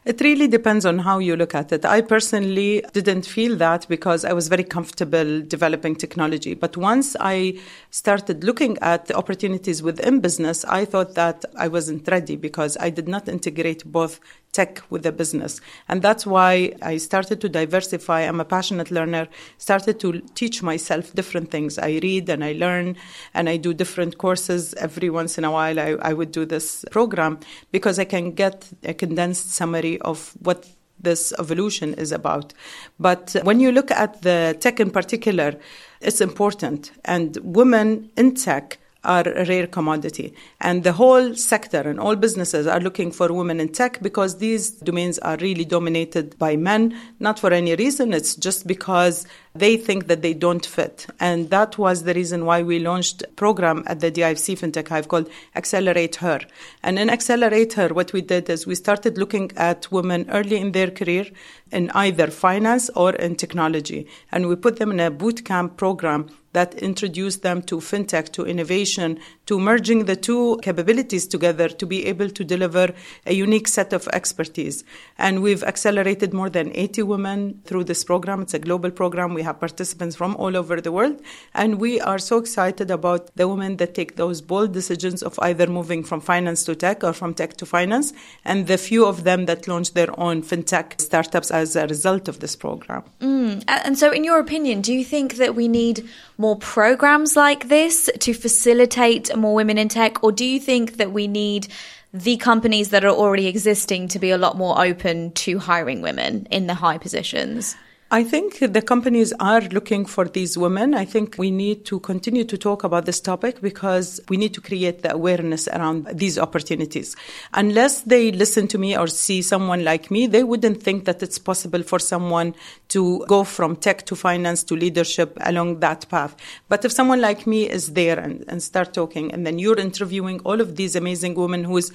It 0.05 0.21
really 0.21 0.49
depends 0.49 0.85
on 0.85 0.99
how 0.99 1.21
you 1.21 1.37
look 1.37 1.55
at 1.55 1.71
it. 1.71 1.85
I 1.85 2.01
personally 2.01 2.83
didn't 2.93 3.25
feel 3.25 3.57
that 3.59 3.87
because 3.89 4.25
I 4.25 4.33
was 4.33 4.49
very 4.49 4.65
comfortable 4.65 5.43
developing 5.43 5.95
technology. 5.95 6.55
But 6.55 6.77
once 6.77 7.15
I 7.21 7.61
started 7.91 8.43
looking 8.43 8.79
at 8.79 9.07
the 9.07 9.15
opportunities 9.15 9.81
within 9.81 10.19
business, 10.19 10.65
I 10.65 10.87
thought 10.87 11.15
that 11.15 11.45
I 11.57 11.69
wasn't 11.69 12.09
ready 12.09 12.35
because 12.35 12.77
I 12.81 12.91
did 12.91 13.07
not 13.07 13.29
integrate 13.29 13.85
both 13.85 14.19
tech 14.53 14.83
with 14.91 15.03
the 15.03 15.13
business. 15.13 15.61
And 15.89 16.03
that's 16.03 16.27
why 16.27 16.75
I 16.83 16.99
started 16.99 17.41
to 17.41 17.49
diversify. 17.49 18.21
I'm 18.21 18.41
a 18.41 18.45
passionate 18.45 18.91
learner, 18.91 19.29
started 19.57 19.99
to 20.01 20.21
teach 20.35 20.63
myself 20.63 21.15
different 21.15 21.51
things. 21.51 21.79
I 21.79 21.99
read 22.03 22.29
and 22.29 22.45
I 22.45 22.53
learn 22.53 22.97
and 23.33 23.49
I 23.49 23.57
do 23.57 23.73
different 23.73 24.19
courses. 24.19 24.75
Every 24.75 25.09
once 25.09 25.39
in 25.39 25.45
a 25.45 25.51
while, 25.51 25.81
I, 25.81 25.97
I 26.03 26.13
would 26.13 26.33
do 26.33 26.45
this 26.45 26.85
program 26.91 27.41
because 27.71 27.99
I 27.99 28.05
can 28.05 28.33
get 28.33 28.69
a 28.85 28.93
condensed 28.93 29.51
summary 29.53 29.99
of 30.03 30.35
what 30.43 30.69
this 31.01 31.33
evolution 31.39 31.95
is 31.95 32.13
about. 32.13 32.53
But 33.01 33.35
when 33.43 33.59
you 33.59 33.73
look 33.73 33.91
at 33.91 34.23
the 34.23 34.57
tech 34.61 34.81
in 34.81 34.91
particular, 34.91 35.55
it's 36.01 36.21
important. 36.21 36.93
And 37.05 37.39
women 37.43 38.11
in 38.17 38.35
tech 38.35 38.79
are 39.05 39.27
a 39.27 39.45
rare 39.47 39.67
commodity. 39.67 40.35
And 40.61 40.85
the 40.85 40.93
whole 40.93 41.35
sector 41.35 41.81
and 41.81 41.99
all 41.99 42.17
businesses 42.17 42.67
are 42.67 42.81
looking 42.81 43.11
for 43.11 43.33
women 43.33 43.61
in 43.61 43.71
tech 43.71 44.01
because 44.01 44.39
these 44.39 44.71
domains 44.71 45.19
are 45.21 45.37
really 45.39 45.65
dominated 45.65 46.39
by 46.39 46.57
men, 46.57 46.97
not 47.19 47.39
for 47.39 47.53
any 47.53 47.75
reason. 47.75 48.13
It's 48.13 48.37
just 48.37 48.67
because 48.67 49.27
they 49.55 49.77
think 49.77 50.07
that 50.07 50.23
they 50.23 50.35
don't 50.35 50.65
fit. 50.65 51.07
And 51.21 51.51
that 51.51 51.79
was 51.79 52.05
the 52.05 52.15
reason 52.15 52.47
why 52.47 52.63
we 52.63 52.79
launched 52.79 53.23
a 53.23 53.29
program 53.29 53.83
at 53.87 54.01
the 54.01 54.11
DIFC 54.11 54.59
FinTech 54.59 54.89
Hive 54.89 55.09
called 55.09 55.29
Accelerate 55.55 56.17
Her. 56.17 56.41
And 56.83 56.99
in 56.99 57.11
Accelerate 57.11 57.75
Her, 57.75 57.89
what 57.89 58.13
we 58.13 58.23
did 58.23 58.49
is 58.49 58.67
we 58.67 58.75
started 58.75 59.19
looking 59.19 59.51
at 59.57 59.91
women 59.91 60.29
early 60.31 60.59
in 60.59 60.73
their 60.73 60.91
career 60.91 61.27
in 61.71 61.91
either 61.91 62.29
finance 62.29 62.89
or 62.91 63.15
in 63.17 63.35
technology. 63.37 64.07
And 64.31 64.49
we 64.49 64.57
put 64.57 64.77
them 64.77 64.93
in 64.93 65.01
a 65.01 65.11
boot 65.11 65.45
camp 65.45 65.77
program 65.77 66.29
that 66.53 66.75
introduce 66.75 67.37
them 67.39 67.63
to 67.63 67.79
fintech, 67.79 68.33
to 68.33 68.45
innovation, 68.45 69.19
to 69.47 69.59
merging 69.59 70.05
the 70.05 70.17
two 70.17 70.59
capabilities 70.63 71.27
together 71.27 71.69
to 71.69 71.87
be 71.87 72.07
able 72.07 72.29
to 72.31 72.45
deliver 72.45 72.93
a 73.27 73.35
unique 73.35 73.69
set 73.69 73.93
of 73.93 74.07
expertise. 74.09 74.85
And 75.19 75.43
we've 75.43 75.63
accelerated 75.63 76.33
more 76.33 76.51
than 76.51 76.71
80 76.75 77.03
women 77.03 77.61
through 77.65 77.85
this 77.85 78.05
program. 78.05 78.43
It's 78.43 78.55
a 78.55 78.59
global 78.59 78.91
program. 78.91 79.35
We 79.35 79.43
have 79.43 79.61
participants 79.61 80.17
from 80.17 80.37
all 80.37 80.57
over 80.57 80.81
the 80.81 80.93
world. 80.93 81.21
And 81.55 81.81
we 81.81 82.01
are 82.01 82.19
so 82.19 82.39
excited 82.39 82.91
about 82.91 83.35
the 83.37 83.49
women 83.49 83.77
that 83.79 83.95
take 83.95 84.17
those 84.17 84.41
bold 84.41 84.73
decisions 84.73 85.23
of 85.23 85.39
either 85.41 85.67
moving 85.67 86.05
from 86.05 86.21
finance 86.21 86.65
to 86.65 86.75
tech 86.75 87.03
or 87.03 87.13
from 87.13 87.35
tech 87.35 87.57
to 87.59 87.67
finance, 87.67 88.13
and 88.45 88.67
the 88.67 88.79
few 88.79 89.07
of 89.07 89.25
them 89.25 89.47
that 89.47 89.69
launch 89.69 89.95
their 89.95 90.09
own 90.19 90.43
fintech 90.43 91.01
startups 91.01 91.51
as 91.51 91.77
a 91.77 91.87
result 91.87 92.29
of 92.29 92.41
this 92.41 92.57
program. 92.57 93.03
Mm. 93.21 93.65
And 93.69 93.99
so, 93.99 94.11
in 94.13 94.25
your 94.25 94.39
opinion, 94.39 94.81
do 94.81 94.93
you 94.93 95.05
think 95.05 95.35
that 95.35 95.55
we 95.55 95.69
need 95.69 96.09
more 96.43 96.57
programs 96.57 97.37
like 97.37 97.69
this 97.69 98.11
to 98.19 98.35
facilitate 98.35 99.35
more 99.37 99.55
women 99.55 99.79
in 99.79 99.89
tech, 99.89 100.25
or 100.25 100.33
do 100.33 100.45
you 100.45 100.59
think 100.59 100.97
that 100.97 101.13
we 101.13 101.29
need 101.29 101.69
the 102.13 102.37
companies 102.37 102.91
that 102.91 103.05
are 103.05 103.15
already 103.15 103.47
existing 103.47 104.09
to 104.09 104.19
be 104.19 104.31
a 104.33 104.37
lot 104.37 104.57
more 104.57 104.85
open 104.85 105.31
to 105.33 105.59
hiring 105.59 106.03
women 106.03 106.47
in 106.51 106.67
the 106.67 106.75
high 106.75 106.99
positions? 106.99 107.77
I 108.15 108.25
think 108.25 108.59
the 108.59 108.83
companies 108.83 109.33
are 109.41 109.63
looking 109.63 110.05
for 110.05 110.29
these 110.29 110.59
women. 110.59 110.93
I 110.93 111.07
think 111.07 111.37
we 111.39 111.51
need 111.51 111.87
to 111.87 111.99
continue 112.01 112.45
to 112.45 112.59
talk 112.59 112.85
about 112.85 113.07
this 113.07 113.21
topic 113.21 113.63
because 113.63 114.21
we 114.29 114.37
need 114.37 114.53
to 114.53 114.61
create 114.61 115.01
the 115.01 115.15
awareness 115.15 115.67
around 115.67 116.07
these 116.13 116.39
opportunities. 116.39 117.17
Unless 117.55 118.03
they 118.03 118.31
listen 118.31 118.69
to 118.69 118.77
me 118.77 118.99
or 118.99 119.07
see 119.07 119.41
someone 119.41 119.83
like 119.83 120.11
me, 120.11 120.27
they 120.27 120.45
wouldn't 120.45 120.83
think 120.83 121.07
that 121.07 121.23
it's 121.23 121.39
possible 121.39 121.83
for 121.83 121.99
someone 121.99 122.55
to 122.89 123.25
go 123.29 123.45
from 123.45 123.77
tech 123.77 124.05
to 124.05 124.15
finance 124.15 124.63
to 124.65 124.77
leadership 124.77 125.39
along 125.41 125.81
that 125.81 126.07
path. 126.11 126.37
But 126.69 126.85
if 126.85 126.93
someone 126.93 127.23
like 127.23 127.47
me 127.47 127.67
is 127.67 127.95
there 127.95 128.19
and, 128.19 128.45
and 128.47 128.63
start 128.63 128.93
talking 128.93 129.33
and 129.33 129.47
then 129.47 129.59
you're 129.59 129.81
interviewing 129.81 130.41
all 130.41 130.61
of 130.61 130.77
these 130.77 130.95
amazing 130.97 131.35
women 131.35 131.65
who's 131.65 131.91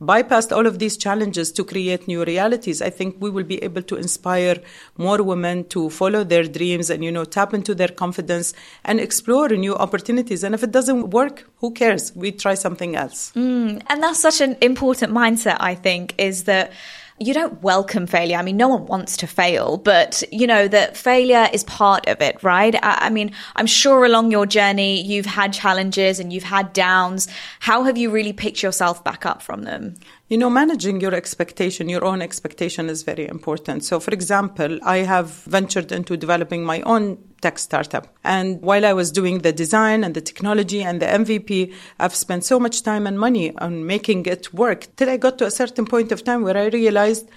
bypassed 0.00 0.54
all 0.54 0.66
of 0.66 0.78
these 0.78 0.96
challenges 0.96 1.50
to 1.52 1.64
create 1.64 2.06
new 2.06 2.24
realities, 2.24 2.80
I 2.80 2.90
think 2.90 3.16
we 3.18 3.30
will 3.30 3.44
be 3.44 3.62
able 3.62 3.82
to 3.82 3.96
inspire 3.96 4.56
more 4.96 5.22
women 5.22 5.64
to 5.68 5.90
follow 5.90 6.24
their 6.24 6.44
dreams 6.44 6.90
and, 6.90 7.04
you 7.04 7.10
know, 7.10 7.24
tap 7.24 7.52
into 7.52 7.74
their 7.74 7.88
confidence 7.88 8.54
and 8.84 9.00
explore 9.00 9.48
new 9.48 9.74
opportunities. 9.74 10.44
And 10.44 10.54
if 10.54 10.62
it 10.62 10.70
doesn't 10.70 11.10
work, 11.10 11.48
who 11.58 11.72
cares? 11.72 12.12
We 12.14 12.32
try 12.32 12.54
something 12.54 12.94
else. 12.94 13.32
Mm, 13.34 13.82
and 13.88 14.02
that's 14.02 14.20
such 14.20 14.40
an 14.40 14.56
important 14.60 15.12
mindset, 15.12 15.56
I 15.60 15.74
think, 15.74 16.14
is 16.18 16.44
that 16.44 16.72
you 17.20 17.34
don't 17.34 17.62
welcome 17.62 18.06
failure. 18.06 18.36
I 18.36 18.42
mean, 18.42 18.56
no 18.56 18.68
one 18.68 18.86
wants 18.86 19.16
to 19.18 19.26
fail, 19.26 19.76
but 19.76 20.22
you 20.30 20.46
know 20.46 20.68
that 20.68 20.96
failure 20.96 21.48
is 21.52 21.64
part 21.64 22.06
of 22.06 22.20
it, 22.20 22.42
right? 22.42 22.74
I, 22.76 23.06
I, 23.06 23.10
mean, 23.10 23.32
I'm 23.56 23.66
sure 23.66 24.04
along 24.04 24.30
your 24.30 24.46
journey 24.46 25.02
you've 25.02 25.26
had 25.26 25.52
challenges 25.52 26.20
and 26.20 26.32
you've 26.32 26.44
had 26.44 26.72
downs. 26.72 27.28
How 27.60 27.84
have 27.84 27.98
you 27.98 28.10
really 28.10 28.32
picked 28.32 28.62
yourself 28.62 29.02
back 29.02 29.26
up 29.26 29.42
from 29.42 29.62
them? 29.62 29.94
You 30.30 30.36
know, 30.36 30.50
managing 30.50 31.00
your 31.00 31.14
expectation, 31.14 31.88
your 31.88 32.04
own 32.04 32.20
expectation 32.20 32.90
is 32.90 33.02
very 33.02 33.26
important. 33.26 33.82
So, 33.82 33.98
for 33.98 34.10
example, 34.10 34.78
I 34.82 34.98
have 34.98 35.30
ventured 35.44 35.90
into 35.90 36.18
developing 36.18 36.66
my 36.66 36.82
own 36.82 37.16
tech 37.40 37.58
startup. 37.58 38.14
And 38.24 38.60
while 38.60 38.84
I 38.84 38.92
was 38.92 39.10
doing 39.10 39.38
the 39.38 39.54
design 39.54 40.04
and 40.04 40.14
the 40.14 40.20
technology 40.20 40.82
and 40.82 41.00
the 41.00 41.06
MVP, 41.06 41.72
I've 41.98 42.14
spent 42.14 42.44
so 42.44 42.60
much 42.60 42.82
time 42.82 43.06
and 43.06 43.18
money 43.18 43.56
on 43.56 43.86
making 43.86 44.26
it 44.26 44.52
work 44.52 44.94
till 44.96 45.08
I 45.08 45.16
got 45.16 45.38
to 45.38 45.46
a 45.46 45.50
certain 45.50 45.86
point 45.86 46.12
of 46.12 46.24
time 46.24 46.42
where 46.42 46.58
I 46.58 46.66
realized 46.66 47.30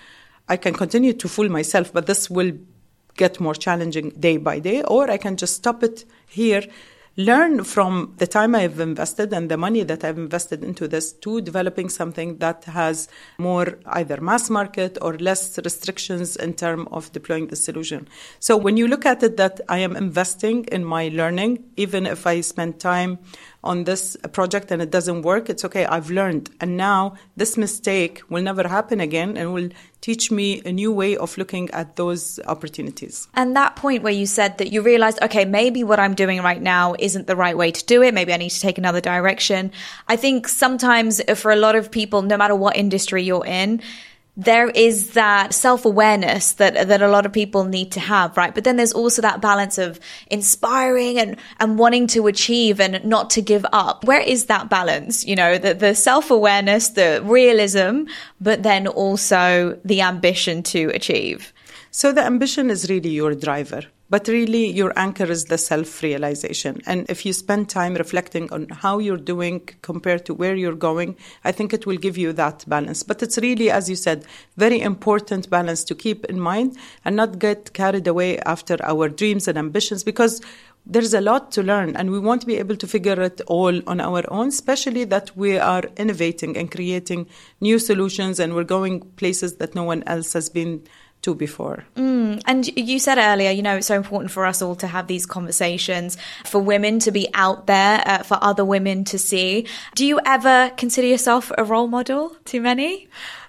I 0.49 0.57
can 0.57 0.73
continue 0.73 1.13
to 1.13 1.29
fool 1.29 1.47
myself, 1.47 1.93
but 1.93 2.07
this 2.07 2.29
will 2.29 2.51
get 3.15 3.39
more 3.39 3.55
challenging 3.55 4.09
day 4.19 4.35
by 4.35 4.59
day, 4.59 4.83
or 4.83 5.09
I 5.09 5.15
can 5.15 5.37
just 5.37 5.55
stop 5.55 5.81
it 5.81 6.03
here 6.27 6.63
learn 7.17 7.63
from 7.63 8.13
the 8.17 8.27
time 8.27 8.55
I've 8.55 8.79
invested 8.79 9.33
and 9.33 9.51
the 9.51 9.57
money 9.57 9.83
that 9.83 10.03
I've 10.03 10.17
invested 10.17 10.63
into 10.63 10.87
this 10.87 11.11
to 11.13 11.41
developing 11.41 11.89
something 11.89 12.37
that 12.37 12.63
has 12.65 13.09
more 13.37 13.79
either 13.85 14.21
mass 14.21 14.49
market 14.49 14.97
or 15.01 15.17
less 15.17 15.59
restrictions 15.63 16.35
in 16.37 16.53
terms 16.53 16.87
of 16.91 17.11
deploying 17.11 17.47
the 17.47 17.55
solution. 17.55 18.07
So 18.39 18.55
when 18.55 18.77
you 18.77 18.87
look 18.87 19.05
at 19.05 19.23
it 19.23 19.37
that 19.37 19.59
I 19.67 19.79
am 19.79 19.95
investing 19.95 20.65
in 20.65 20.85
my 20.85 21.09
learning, 21.09 21.63
even 21.75 22.05
if 22.05 22.25
I 22.25 22.41
spend 22.41 22.79
time 22.79 23.19
on 23.63 23.83
this 23.83 24.17
project 24.31 24.71
and 24.71 24.81
it 24.81 24.89
doesn't 24.89 25.21
work, 25.21 25.49
it's 25.49 25.63
okay. 25.65 25.85
I've 25.85 26.09
learned. 26.09 26.49
And 26.59 26.77
now 26.77 27.15
this 27.37 27.57
mistake 27.57 28.21
will 28.29 28.41
never 28.41 28.67
happen 28.67 28.99
again 28.99 29.37
and 29.37 29.53
will 29.53 29.69
teach 30.01 30.31
me 30.31 30.61
a 30.65 30.71
new 30.71 30.91
way 30.91 31.15
of 31.15 31.37
looking 31.37 31.69
at 31.71 31.95
those 31.95 32.39
opportunities. 32.47 33.27
And 33.35 33.55
that 33.55 33.75
point 33.75 34.01
where 34.01 34.13
you 34.13 34.25
said 34.25 34.57
that 34.57 34.71
you 34.71 34.81
realized, 34.81 35.21
okay, 35.21 35.45
maybe 35.45 35.83
what 35.83 35.99
I'm 35.99 36.15
doing 36.15 36.41
right 36.41 36.61
now 36.61 36.95
isn't 36.97 37.27
the 37.27 37.35
right 37.35 37.55
way 37.55 37.71
to 37.71 37.85
do 37.85 38.01
it. 38.01 38.13
Maybe 38.13 38.33
I 38.33 38.37
need 38.37 38.49
to 38.49 38.59
take 38.59 38.79
another 38.79 39.01
direction. 39.01 39.71
I 40.07 40.15
think 40.15 40.47
sometimes 40.47 41.21
for 41.35 41.51
a 41.51 41.55
lot 41.55 41.75
of 41.75 41.91
people, 41.91 42.23
no 42.23 42.37
matter 42.37 42.55
what 42.55 42.75
industry 42.75 43.23
you're 43.23 43.45
in, 43.45 43.81
there 44.43 44.69
is 44.69 45.11
that 45.11 45.53
self-awareness 45.53 46.53
that 46.53 46.87
that 46.87 47.01
a 47.01 47.07
lot 47.07 47.25
of 47.25 47.31
people 47.31 47.63
need 47.63 47.91
to 47.91 47.99
have 47.99 48.35
right? 48.35 48.53
But 48.55 48.63
then 48.63 48.75
there's 48.77 48.93
also 48.93 49.21
that 49.21 49.39
balance 49.39 49.77
of 49.77 49.99
inspiring 50.27 51.19
and 51.19 51.37
and 51.59 51.77
wanting 51.77 52.07
to 52.07 52.27
achieve 52.27 52.79
and 52.79 53.03
not 53.05 53.29
to 53.31 53.41
give 53.41 53.65
up. 53.71 54.03
Where 54.05 54.21
is 54.21 54.45
that 54.45 54.69
balance? 54.69 55.25
You 55.25 55.35
know 55.35 55.57
the 55.57 55.73
the 55.73 55.93
self-awareness 55.93 56.89
the 56.89 57.21
realism 57.23 58.03
but 58.39 58.63
then 58.63 58.87
also 58.87 59.79
the 59.85 60.01
ambition 60.01 60.63
to 60.63 60.89
achieve. 60.89 61.53
So 61.91 62.11
the 62.11 62.23
ambition 62.23 62.69
is 62.71 62.89
really 62.89 63.09
your 63.09 63.35
driver 63.35 63.83
but 64.11 64.27
really, 64.27 64.69
your 64.69 64.91
anchor 64.97 65.23
is 65.23 65.45
the 65.45 65.57
self 65.57 66.03
realization. 66.03 66.81
And 66.85 67.09
if 67.09 67.25
you 67.25 67.31
spend 67.31 67.69
time 67.69 67.93
reflecting 67.93 68.51
on 68.51 68.67
how 68.67 68.99
you're 68.99 69.15
doing 69.15 69.61
compared 69.81 70.25
to 70.25 70.33
where 70.33 70.53
you're 70.53 70.75
going, 70.75 71.15
I 71.45 71.53
think 71.53 71.73
it 71.73 71.85
will 71.85 71.95
give 71.95 72.17
you 72.17 72.33
that 72.33 72.65
balance. 72.67 73.03
But 73.03 73.23
it's 73.23 73.37
really, 73.37 73.71
as 73.71 73.89
you 73.89 73.95
said, 73.95 74.25
very 74.57 74.81
important 74.81 75.49
balance 75.49 75.85
to 75.85 75.95
keep 75.95 76.25
in 76.25 76.41
mind 76.41 76.77
and 77.05 77.15
not 77.15 77.39
get 77.39 77.71
carried 77.71 78.05
away 78.05 78.37
after 78.39 78.75
our 78.83 79.07
dreams 79.07 79.47
and 79.47 79.57
ambitions 79.57 80.03
because 80.03 80.41
there's 80.85 81.13
a 81.13 81.21
lot 81.21 81.53
to 81.53 81.63
learn 81.63 81.95
and 81.95 82.11
we 82.11 82.19
won't 82.19 82.45
be 82.45 82.57
able 82.57 82.75
to 82.75 82.87
figure 82.87 83.21
it 83.21 83.39
all 83.45 83.87
on 83.87 84.01
our 84.01 84.23
own 84.33 84.47
especially 84.47 85.03
that 85.03 85.29
we 85.37 85.55
are 85.59 85.83
innovating 85.95 86.57
and 86.57 86.71
creating 86.71 87.27
new 87.59 87.77
solutions 87.77 88.39
and 88.39 88.55
we're 88.55 88.63
going 88.63 88.99
places 89.15 89.57
that 89.57 89.75
no 89.75 89.83
one 89.83 90.01
else 90.07 90.33
has 90.33 90.49
been 90.49 90.81
to 91.21 91.35
before. 91.35 91.85
Mm, 91.95 92.41
and 92.45 92.67
you 92.77 92.99
said 92.99 93.17
earlier, 93.17 93.51
you 93.51 93.61
know, 93.61 93.77
it's 93.77 93.87
so 93.87 93.95
important 93.95 94.31
for 94.31 94.45
us 94.45 94.61
all 94.61 94.75
to 94.77 94.87
have 94.87 95.07
these 95.07 95.25
conversations, 95.25 96.17
for 96.45 96.59
women 96.59 96.99
to 96.99 97.11
be 97.11 97.29
out 97.33 97.67
there, 97.67 98.01
uh, 98.05 98.23
for 98.23 98.37
other 98.41 98.65
women 98.65 99.03
to 99.05 99.19
see. 99.19 99.67
Do 99.95 100.05
you 100.05 100.19
ever 100.25 100.71
consider 100.77 101.07
yourself 101.07 101.51
a 101.57 101.63
role 101.63 101.87
model 101.87 102.35
to 102.45 102.61
many? 102.61 103.07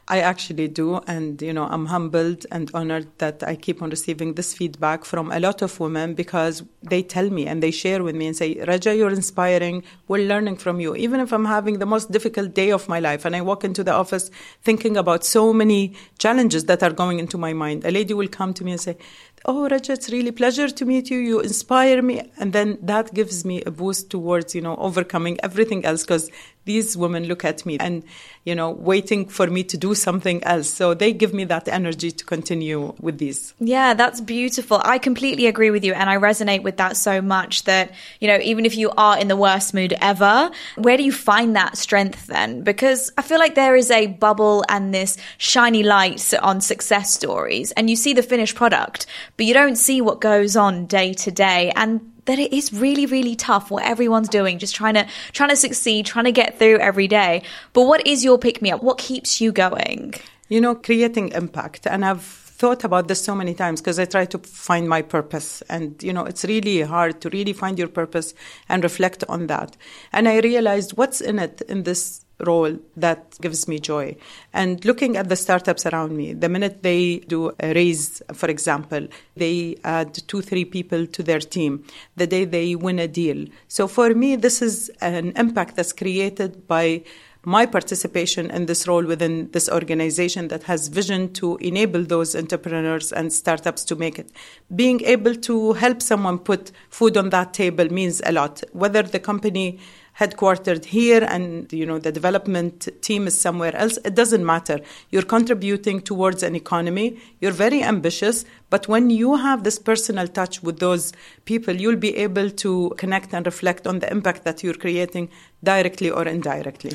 I 0.09 0.21
actually 0.21 0.68
do. 0.68 0.97
And, 1.06 1.40
you 1.40 1.52
know, 1.52 1.64
I'm 1.64 1.87
humbled 1.87 2.44
and 2.50 2.71
honored 2.75 3.06
that 3.18 3.42
I 3.42 3.56
keep 3.56 3.82
on 3.82 3.90
receiving 3.90 4.35
this 4.35 4.52
feedback 4.54 5.04
from 5.04 5.30
a 5.30 5.38
lot 5.38 5.62
of 5.62 5.78
women 5.78 6.14
because 6.14 6.62
they 6.82 7.02
tell 7.02 7.30
me 7.30 7.47
and 7.47 7.62
they 7.62 7.71
share 7.71 8.02
with 8.02 8.16
me 8.16 8.26
and 8.26 8.37
say, 8.37 8.62
Raja, 8.66 8.94
you're 8.94 9.11
inspiring. 9.11 9.85
We're 10.09 10.26
learning 10.26 10.56
from 10.56 10.80
you. 10.80 10.97
Even 10.97 11.21
if 11.21 11.32
I'm 11.32 11.44
having 11.44 11.78
the 11.78 11.87
most 11.87 12.11
difficult 12.11 12.54
day 12.54 12.71
of 12.71 12.88
my 12.88 13.00
life 13.00 13.25
and 13.25 13.37
I 13.37 13.40
walk 13.42 13.64
into 13.64 13.85
the 13.85 13.92
office 13.92 14.30
thinking 14.62 14.97
about 14.97 15.25
so 15.25 15.52
many 15.52 15.94
challenges 16.18 16.64
that 16.64 16.82
are 16.82 16.92
going 16.92 17.18
into 17.18 17.38
my 17.38 17.52
mind, 17.52 17.85
a 17.85 17.90
lady 17.90 18.14
will 18.14 18.28
come 18.28 18.52
to 18.54 18.64
me 18.64 18.73
and 18.73 18.80
say, 18.80 18.97
oh 19.44 19.68
Raja, 19.68 19.92
it's 19.92 20.11
really 20.11 20.30
pleasure 20.30 20.68
to 20.68 20.85
meet 20.85 21.11
you. 21.11 21.18
You 21.18 21.40
inspire 21.40 22.02
me, 22.02 22.30
and 22.38 22.52
then 22.52 22.78
that 22.82 23.12
gives 23.14 23.44
me 23.44 23.62
a 23.62 23.71
boost 23.71 24.11
towards 24.11 24.54
you 24.54 24.61
know 24.61 24.76
overcoming 24.76 25.38
everything 25.42 25.85
else 25.85 26.02
because 26.02 26.30
these 26.64 26.97
women 26.97 27.25
look 27.25 27.45
at 27.45 27.64
me 27.66 27.78
and 27.78 28.04
you 28.45 28.54
know 28.54 28.71
waiting 28.71 29.28
for 29.28 29.47
me 29.47 29.64
to 29.64 29.76
do 29.76 29.95
something 29.95 30.42
else. 30.45 30.69
So 30.69 30.95
they 30.95 31.12
give 31.12 31.33
me 31.33 31.45
that 31.45 31.69
energy 31.69 32.11
to 32.11 32.25
continue 32.25 32.95
with 33.00 33.19
these. 33.19 33.54
Yeah, 33.59 33.95
that's 33.95 34.21
beautiful. 34.21 34.81
I 34.85 34.99
completely 34.99 35.47
agree 35.47 35.71
with 35.71 35.85
you, 35.85 35.95
and 35.95 36.09
I 36.11 36.16
resonate 36.16 36.62
with 36.62 36.76
that 36.76 36.97
so 36.97 37.23
much 37.23 37.64
that 37.64 37.92
you 38.21 38.28
know 38.28 38.38
even 38.42 38.66
if 38.66 38.76
you 38.76 38.90
are 38.97 39.19
in 39.19 39.28
the 39.28 39.37
worst 39.37 39.75
mood 39.75 39.95
ever, 40.00 40.50
where 40.76 40.97
do 40.97 41.02
you 41.02 41.12
find 41.12 41.57
that 41.57 41.76
strength 41.76 42.26
then? 42.26 42.62
Because 42.62 43.12
I 43.19 43.23
feel 43.23 43.38
like 43.38 43.54
there 43.54 43.76
is 43.76 43.90
a 43.90 44.07
bubble 44.07 44.64
and 44.69 44.95
this 44.95 45.16
shiny 45.38 45.83
light 45.83 46.33
on 46.42 46.61
success 46.61 47.12
stories, 47.12 47.73
and 47.73 47.88
you 47.88 47.97
see 47.97 48.12
the 48.12 48.23
finished 48.23 48.57
product 48.57 49.07
but 49.37 49.47
you 49.47 49.54
don't 49.54 49.76
see 49.76 50.00
what 50.00 50.21
goes 50.21 50.57
on 50.57 50.87
day 50.87 51.12
to 51.12 51.31
day. 51.31 51.73
And 51.75 52.12
that 52.25 52.38
it 52.38 52.52
is 52.52 52.73
really, 52.73 53.07
really 53.07 53.35
tough 53.35 53.71
what 53.71 53.85
everyone's 53.85 54.29
doing, 54.29 54.59
just 54.59 54.75
trying 54.75 54.95
to 54.95 55.07
trying 55.33 55.50
to 55.50 55.57
succeed, 55.57 56.07
trying 56.07 56.25
to 56.25 56.33
get 56.33 56.59
through 56.59 56.79
every 56.79 57.09
day. 57.09 57.43
But 57.73 57.83
what 57.83 58.07
is 58.07 58.25
your 58.25 58.38
pick 58.38 58.62
me 58.62 58.71
up? 58.71 58.83
What 58.83 58.99
keeps 58.99 59.41
you 59.41 59.52
going? 59.52 60.14
You 60.49 60.61
know, 60.61 60.75
creating 60.75 61.33
impact. 61.33 61.87
And 61.87 62.05
I've 62.05 62.41
thought 62.62 62.85
about 62.85 63.09
this 63.09 63.25
so 63.25 63.35
many 63.35 63.54
times 63.54 63.81
because 63.81 63.99
I 63.99 64.04
try 64.04 64.25
to 64.26 64.38
find 64.38 64.88
my 64.88 65.02
purpose. 65.02 65.62
And, 65.69 66.00
you 66.00 66.12
know, 66.12 66.25
it's 66.25 66.45
really 66.45 66.83
hard 66.83 67.21
to 67.23 67.28
really 67.31 67.52
find 67.52 67.76
your 67.76 67.88
purpose 67.88 68.35
and 68.69 68.85
reflect 68.85 69.25
on 69.28 69.49
that. 69.49 69.76
And 70.12 70.28
I 70.28 70.38
realized 70.38 70.97
what's 70.97 71.21
in 71.21 71.40
it 71.40 71.61
in 71.62 71.83
this 71.83 72.25
role 72.47 72.78
that 72.97 73.37
gives 73.40 73.66
me 73.66 73.81
joy. 73.81 74.16
And 74.52 74.85
looking 74.85 75.16
at 75.16 75.28
the 75.28 75.35
startups 75.35 75.87
around 75.87 76.16
me, 76.16 76.35
the 76.35 76.49
minute 76.49 76.85
they 76.85 77.19
do 77.35 77.50
a 77.59 77.75
raise, 77.75 78.23
for 78.33 78.49
example, 78.49 79.09
they 79.37 79.76
add 79.83 80.14
two, 80.28 80.40
three 80.40 80.64
people 80.64 81.04
to 81.09 81.23
their 81.25 81.40
team. 81.40 81.85
The 82.14 82.28
day 82.28 82.45
they 82.45 82.76
win 82.76 83.00
a 83.00 83.09
deal. 83.09 83.47
So 83.66 83.88
for 83.88 84.14
me, 84.14 84.37
this 84.37 84.62
is 84.62 84.88
an 85.00 85.33
impact 85.35 85.75
that's 85.75 85.92
created 85.92 86.69
by 86.69 87.02
my 87.44 87.66
participation 87.66 88.50
in 88.50 88.66
this 88.66 88.87
role 88.87 89.04
within 89.04 89.50
this 89.50 89.68
organization 89.68 90.49
that 90.49 90.62
has 90.64 90.88
vision 90.88 91.32
to 91.32 91.56
enable 91.56 92.04
those 92.04 92.37
entrepreneurs 92.37 93.12
and 93.12 93.32
startups 93.32 93.84
to 93.84 93.96
make 93.96 94.18
it. 94.18 94.30
Being 94.75 95.02
able 95.02 95.34
to 95.34 95.72
help 95.72 96.02
someone 96.02 96.38
put 96.38 96.70
food 96.88 97.16
on 97.16 97.30
that 97.30 97.52
table 97.52 97.92
means 97.92 98.22
a 98.25 98.32
lot. 98.32 98.62
Whether 98.72 99.02
the 99.02 99.18
company 99.18 99.80
headquartered 100.18 100.84
here 100.84 101.25
and 101.25 101.72
you 101.72 101.87
know 101.87 101.99
the 101.99 102.12
development 102.12 102.87
team 103.00 103.26
is 103.26 103.40
somewhere 103.40 103.75
else 103.75 103.96
it 104.04 104.14
doesn't 104.14 104.44
matter 104.44 104.78
you're 105.08 105.22
contributing 105.22 106.02
towards 106.02 106.42
an 106.42 106.54
economy 106.54 107.18
you're 107.40 107.50
very 107.50 107.82
ambitious 107.82 108.44
but 108.68 108.87
when 108.88 109.08
you 109.08 109.37
have 109.37 109.64
this 109.64 109.78
personal 109.78 110.28
touch 110.28 110.62
with 110.62 110.80
those 110.80 111.14
people 111.46 111.75
you'll 111.75 111.96
be 111.96 112.14
able 112.14 112.50
to 112.50 112.92
connect 112.99 113.32
and 113.32 113.46
reflect 113.46 113.87
on 113.87 114.00
the 114.00 114.11
impact 114.11 114.44
that 114.44 114.62
you're 114.62 114.75
creating 114.75 115.30
directly 115.64 116.11
or 116.11 116.28
indirectly 116.28 116.92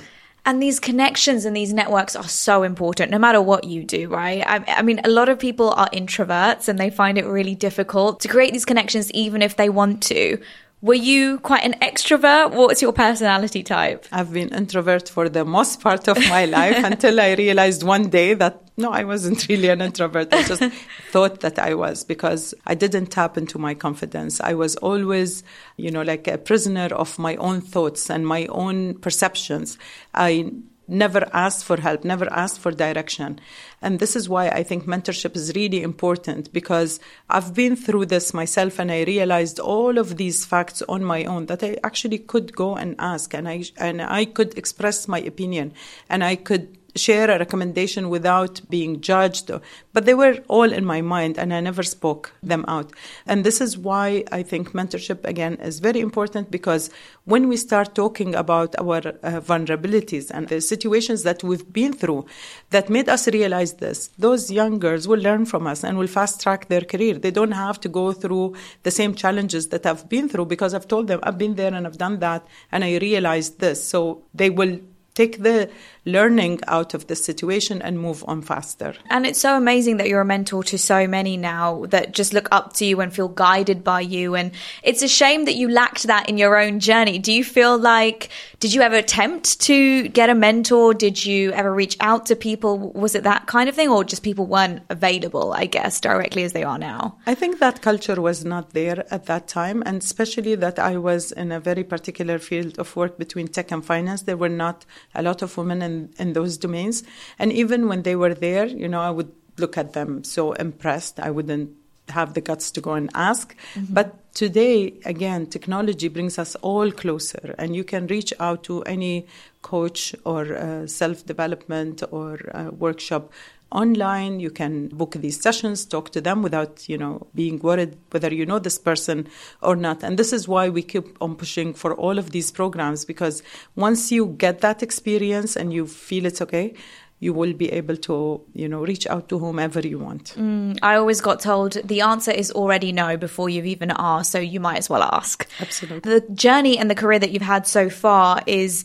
and 0.48 0.63
these 0.63 0.80
connections 0.80 1.44
and 1.44 1.54
these 1.54 1.74
networks 1.74 2.16
are 2.16 2.27
so 2.27 2.63
important 2.63 3.12
no 3.12 3.20
matter 3.20 3.42
what 3.42 3.66
you 3.66 3.84
do, 3.84 4.08
right? 4.08 4.42
I, 4.48 4.63
I, 4.77 4.82
mean, 4.82 5.01
a 5.04 5.10
lot 5.10 5.27
of 5.27 5.38
people 5.38 5.72
are 5.72 5.89
introverts 5.89 6.70
and 6.70 6.80
they 6.80 6.89
find 6.89 7.18
it 7.18 7.25
really 7.25 7.54
difficult 7.54 8.22
to 8.22 8.30
create 8.30 8.54
these 8.54 8.63
connections 8.63 9.12
even 9.12 9.42
if 9.42 9.58
they 9.58 9.68
want 9.68 10.01
to. 10.04 10.42
Were 10.82 10.94
you 10.94 11.39
quite 11.39 11.66
an 11.66 11.74
extrovert? 11.82 12.51
What's 12.51 12.82
your 12.82 12.94
personality 12.94 13.62
type? 13.62 14.06
I've 14.10 14.32
been 14.32 14.48
introvert 14.50 15.10
for 15.10 15.27
the 15.27 15.44
most 15.44 15.82
part 15.82 16.08
of 16.08 16.18
my 16.30 16.46
life 16.46 16.82
until 16.92 17.20
I 17.20 17.34
realized 17.34 17.84
one 17.84 18.08
day 18.08 18.34
that 18.36 18.67
no, 18.78 18.92
I 18.92 19.04
wasn't 19.04 19.48
really 19.50 19.70
an 19.70 19.82
introvert. 19.82 20.32
I 20.34 20.44
just 20.44 20.64
thought 21.12 21.42
that 21.42 21.58
I 21.58 21.74
was 21.74 22.04
because 22.04 22.54
I 22.66 22.76
didn't 22.76 23.08
tap 23.08 23.38
into 23.38 23.58
my 23.58 23.74
confidence. 23.74 24.40
I 24.40 24.54
was 24.54 24.76
always, 24.78 25.44
you 25.78 25.92
know, 25.92 26.04
like 26.04 26.28
a 26.28 26.38
prisoner 26.38 26.88
of 26.94 27.18
my 27.18 27.36
own 27.38 27.62
thoughts 27.62 28.10
and 28.10 28.26
my 28.26 28.46
own 28.46 28.96
perceptions. 29.00 29.78
I 30.14 30.52
never 30.88 31.28
asked 31.34 31.66
for 31.66 31.82
help, 31.82 32.04
never 32.06 32.32
asked 32.32 32.60
for 32.60 32.72
direction. 32.72 33.40
And 33.82 34.00
this 34.00 34.16
is 34.16 34.30
why 34.30 34.48
I 34.48 34.64
think 34.64 34.86
mentorship 34.86 35.36
is 35.36 35.54
really 35.54 35.82
important 35.82 36.54
because 36.54 37.00
I've 37.30 37.54
been 37.54 37.76
through 37.76 38.06
this 38.06 38.34
myself 38.34 38.80
and 38.80 38.92
I 38.92 39.04
realized 39.04 39.60
all 39.60 39.98
of 39.98 40.18
these 40.18 40.46
facts 40.46 40.82
on 40.88 41.04
my 41.04 41.26
own 41.26 41.48
that 41.48 41.64
I 41.64 41.78
actually 41.84 42.20
could 42.20 42.56
go 42.56 42.76
and 42.76 42.96
ask 43.00 43.34
and 43.34 43.50
I 43.50 43.64
and 43.78 44.02
I 44.02 44.26
could 44.26 44.58
express 44.58 45.08
my 45.08 45.20
opinion 45.20 45.74
and 46.10 46.24
I 46.24 46.38
could 46.38 46.78
share 46.98 47.30
a 47.30 47.39
recommendation 47.39 48.10
without 48.10 48.62
being 48.70 49.01
judged. 49.01 49.51
But 49.94 50.06
they 50.06 50.13
were 50.13 50.39
all 50.48 50.72
in 50.72 50.86
my 50.86 51.01
mind 51.01 51.38
and 51.38 51.54
I 51.54 51.60
never 51.60 51.84
spoke 51.84 52.34
them 52.44 52.66
out. 52.68 52.92
And 53.25 53.44
this 53.44 53.62
is 53.62 53.77
why 53.77 54.24
I 54.32 54.44
think 54.44 54.72
mentorship, 54.74 55.24
again, 55.24 55.56
is 55.56 55.80
very 55.80 56.00
important 56.00 56.51
because 56.51 56.89
when 57.25 57.48
we 57.48 57.58
start 57.58 57.96
talking 57.96 58.36
about 58.36 58.75
our 58.80 58.98
uh, 58.98 59.42
vulnerabilities 59.42 60.32
and 60.32 60.48
the 60.48 60.62
situations 60.62 61.24
that 61.24 61.44
we've 61.44 61.72
been 61.72 61.94
through 61.94 62.25
that 62.70 62.89
made 62.89 63.10
us 63.10 63.27
realize 63.27 63.74
this, 63.74 64.10
those 64.18 64.51
young 64.51 64.80
girls 64.80 65.08
will 65.08 65.20
learn 65.20 65.46
from 65.46 65.68
us 65.68 65.84
and 65.84 65.98
will 65.98 66.08
fast 66.08 66.42
track 66.42 66.68
their 66.68 66.82
career. 66.82 67.16
They 67.16 67.32
don't 67.32 67.51
have 67.51 67.80
to 67.82 67.89
go 67.89 68.12
through 68.12 68.56
the 68.84 68.92
same 68.92 69.13
challenges 69.16 69.70
that 69.70 69.86
I've 69.86 70.08
been 70.10 70.30
through 70.30 70.46
because 70.46 70.74
I've 70.74 70.88
told 70.88 71.08
them 71.08 71.20
I've 71.24 71.38
been 71.38 71.56
there 71.56 71.74
and 71.74 71.86
I've 71.86 71.98
done 71.98 72.20
that 72.20 72.46
and 72.72 72.84
I 72.84 72.98
realized 72.98 73.60
this. 73.60 73.84
So 73.84 74.24
they 74.34 74.50
will 74.50 74.80
take 75.18 75.42
the 75.42 75.70
learning 76.06 76.62
out 76.68 76.94
of 76.94 77.08
the 77.08 77.16
situation 77.16 77.82
and 77.82 78.00
move 78.00 78.24
on 78.28 78.42
faster. 78.42 78.94
And 79.10 79.26
it's 79.26 79.40
so 79.40 79.58
amazing 79.58 79.98
that 79.98 80.08
you're 80.08 80.22
a 80.22 80.26
mentor 80.26 80.64
to 80.64 80.78
so 80.78 81.06
many 81.06 81.36
now 81.36 81.86
that 81.88 82.14
just 82.14 82.34
look 82.34 82.48
up 82.52 82.74
to 82.74 82.86
you 82.86 83.02
and 83.02 83.14
feel 83.14 83.28
guided 83.28 83.84
by 83.84 84.02
you. 84.02 84.36
And 84.36 84.52
it's 84.84 85.02
a 85.02 85.08
shame 85.08 85.46
that 85.46 85.56
you 85.56 85.68
lacked 85.70 86.04
that 86.04 86.30
in 86.30 86.38
your 86.38 86.58
own 86.58 86.80
journey. 86.80 87.20
Do 87.20 87.34
you 87.34 87.44
feel 87.44 87.78
like, 87.78 88.30
did 88.62 88.74
you 88.74 88.82
ever 88.82 88.96
attempt 88.96 89.60
to 89.62 90.08
get 90.08 90.30
a 90.30 90.36
mentor? 90.36 90.94
Did 90.94 91.26
you 91.26 91.52
ever 91.52 91.74
reach 91.74 91.98
out 92.00 92.28
to 92.28 92.36
people? 92.38 92.78
Was 92.94 93.14
it 93.14 93.24
that 93.24 93.48
kind 93.48 93.68
of 93.68 93.76
thing? 93.76 93.90
Or 93.90 94.06
just 94.06 94.24
people 94.24 94.46
weren't 94.46 94.84
available, 94.90 95.52
I 95.52 95.66
guess, 95.66 96.00
directly 96.00 96.44
as 96.44 96.54
they 96.54 96.64
are 96.64 96.78
now? 96.78 97.18
I 97.26 97.36
think 97.36 97.60
that 97.60 97.82
culture 97.82 98.22
was 98.22 98.46
not 98.46 98.72
there 98.72 99.06
at 99.12 99.26
that 99.26 99.50
time. 99.50 99.84
And 99.86 100.02
especially 100.02 100.56
that 100.56 100.80
I 100.80 100.96
was 100.96 101.34
in 101.34 101.52
a 101.52 101.60
very 101.60 101.84
particular 101.84 102.40
field 102.40 102.80
of 102.80 102.96
work 102.96 103.18
between 103.18 103.50
tech 103.50 103.72
and 103.72 103.84
finance. 103.84 104.22
There 104.22 104.38
were 104.38 104.48
not 104.48 104.86
a 105.16 105.22
lot 105.22 105.42
of 105.42 105.58
women 105.58 105.82
in 105.82 106.10
in, 106.20 106.34
those 106.34 106.58
domains. 106.58 107.04
And 107.40 107.52
even 107.52 107.88
when 107.88 108.04
they 108.04 108.16
were 108.16 108.34
there, 108.34 108.66
you 108.66 108.88
know, 108.88 109.02
I 109.02 109.10
would 109.10 109.32
look 109.58 109.78
at 109.78 109.94
them 109.94 110.24
so 110.24 110.54
impressed. 110.54 111.20
I 111.20 111.32
wouldn't 111.32 111.72
have 112.10 112.34
the 112.34 112.42
guts 112.42 112.72
to 112.72 112.82
go 112.82 112.94
and 112.94 113.10
ask. 113.14 113.56
Mm-hmm. 113.74 113.94
But 113.94 114.34
today, 114.34 114.94
again, 115.06 115.48
technology 115.48 116.08
brings 116.08 116.40
us 116.40 116.56
all 116.62 116.92
closer, 116.92 117.56
and 117.58 117.76
you 117.76 117.84
can 117.84 118.08
reach 118.08 118.34
out 118.40 118.64
to 118.64 118.82
any 118.84 119.26
coach 119.62 120.16
or 120.24 120.56
uh, 120.56 120.88
self 120.88 121.26
development 121.26 122.04
or 122.12 122.39
uh, 122.54 122.72
workshop 122.72 123.32
online. 123.71 124.39
You 124.39 124.49
can 124.49 124.88
book 124.88 125.13
these 125.13 125.39
sessions 125.39 125.86
talk 125.86 126.12
to 126.12 126.21
them 126.21 126.41
without 126.41 126.88
you 126.88 126.97
know 126.97 127.27
being 127.36 127.60
worried 127.60 127.97
whether 128.12 128.34
you 128.34 128.45
know 128.45 128.60
this 128.60 128.77
person 128.77 129.27
or 129.62 129.75
not. 129.75 130.03
And 130.03 130.17
this 130.17 130.34
is 130.34 130.47
why 130.47 130.69
we 130.69 130.84
keep 130.84 131.21
on 131.21 131.36
pushing 131.36 131.73
for 131.73 131.93
all 131.93 132.17
of 132.17 132.32
these 132.32 132.51
programs 132.51 133.06
because 133.06 133.43
once 133.75 134.12
you 134.12 134.27
get 134.38 134.62
that 134.62 134.84
experience 134.84 135.56
and 135.56 135.73
you 135.73 135.88
feel 135.88 136.25
it's 136.25 136.41
okay 136.41 136.73
you 137.19 137.34
will 137.34 137.53
be 137.53 137.71
able 137.71 137.97
to 137.97 138.41
you 138.53 138.67
know 138.67 138.84
reach 138.84 139.08
out 139.08 139.27
to 139.30 139.39
whomever 139.39 139.80
you 139.80 139.99
want. 139.99 140.36
Mm, 140.38 140.77
i 140.82 140.95
always 140.95 141.21
got 141.21 141.39
told 141.39 141.73
the 141.84 142.01
answer 142.01 142.32
is 142.32 142.51
already 142.51 142.91
no 142.91 143.17
before 143.17 143.49
you've 143.49 143.65
even 143.65 143.91
asked 143.97 144.32
so 144.32 144.39
you 144.39 144.60
might 144.60 144.77
as 144.77 144.89
well 144.89 145.03
ask. 145.03 145.47
Absolutely. 145.60 146.19
The 146.19 146.21
journey 146.34 146.77
and 146.77 146.89
the 146.89 146.95
career 146.95 147.19
that 147.19 147.32
you've 147.32 147.41
had 147.41 147.65
so 147.65 147.89
far 147.89 148.41
is 148.45 148.84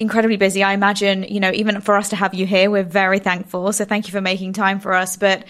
incredibly 0.00 0.36
busy. 0.36 0.64
I 0.64 0.72
imagine, 0.72 1.22
you 1.22 1.38
know, 1.38 1.52
even 1.52 1.80
for 1.82 1.94
us 1.94 2.08
to 2.08 2.16
have 2.16 2.34
you 2.34 2.46
here, 2.46 2.70
we're 2.70 2.82
very 2.82 3.20
thankful. 3.20 3.72
So 3.72 3.84
thank 3.84 4.08
you 4.08 4.12
for 4.12 4.20
making 4.20 4.54
time 4.54 4.80
for 4.80 4.94
us. 4.94 5.16
But 5.16 5.44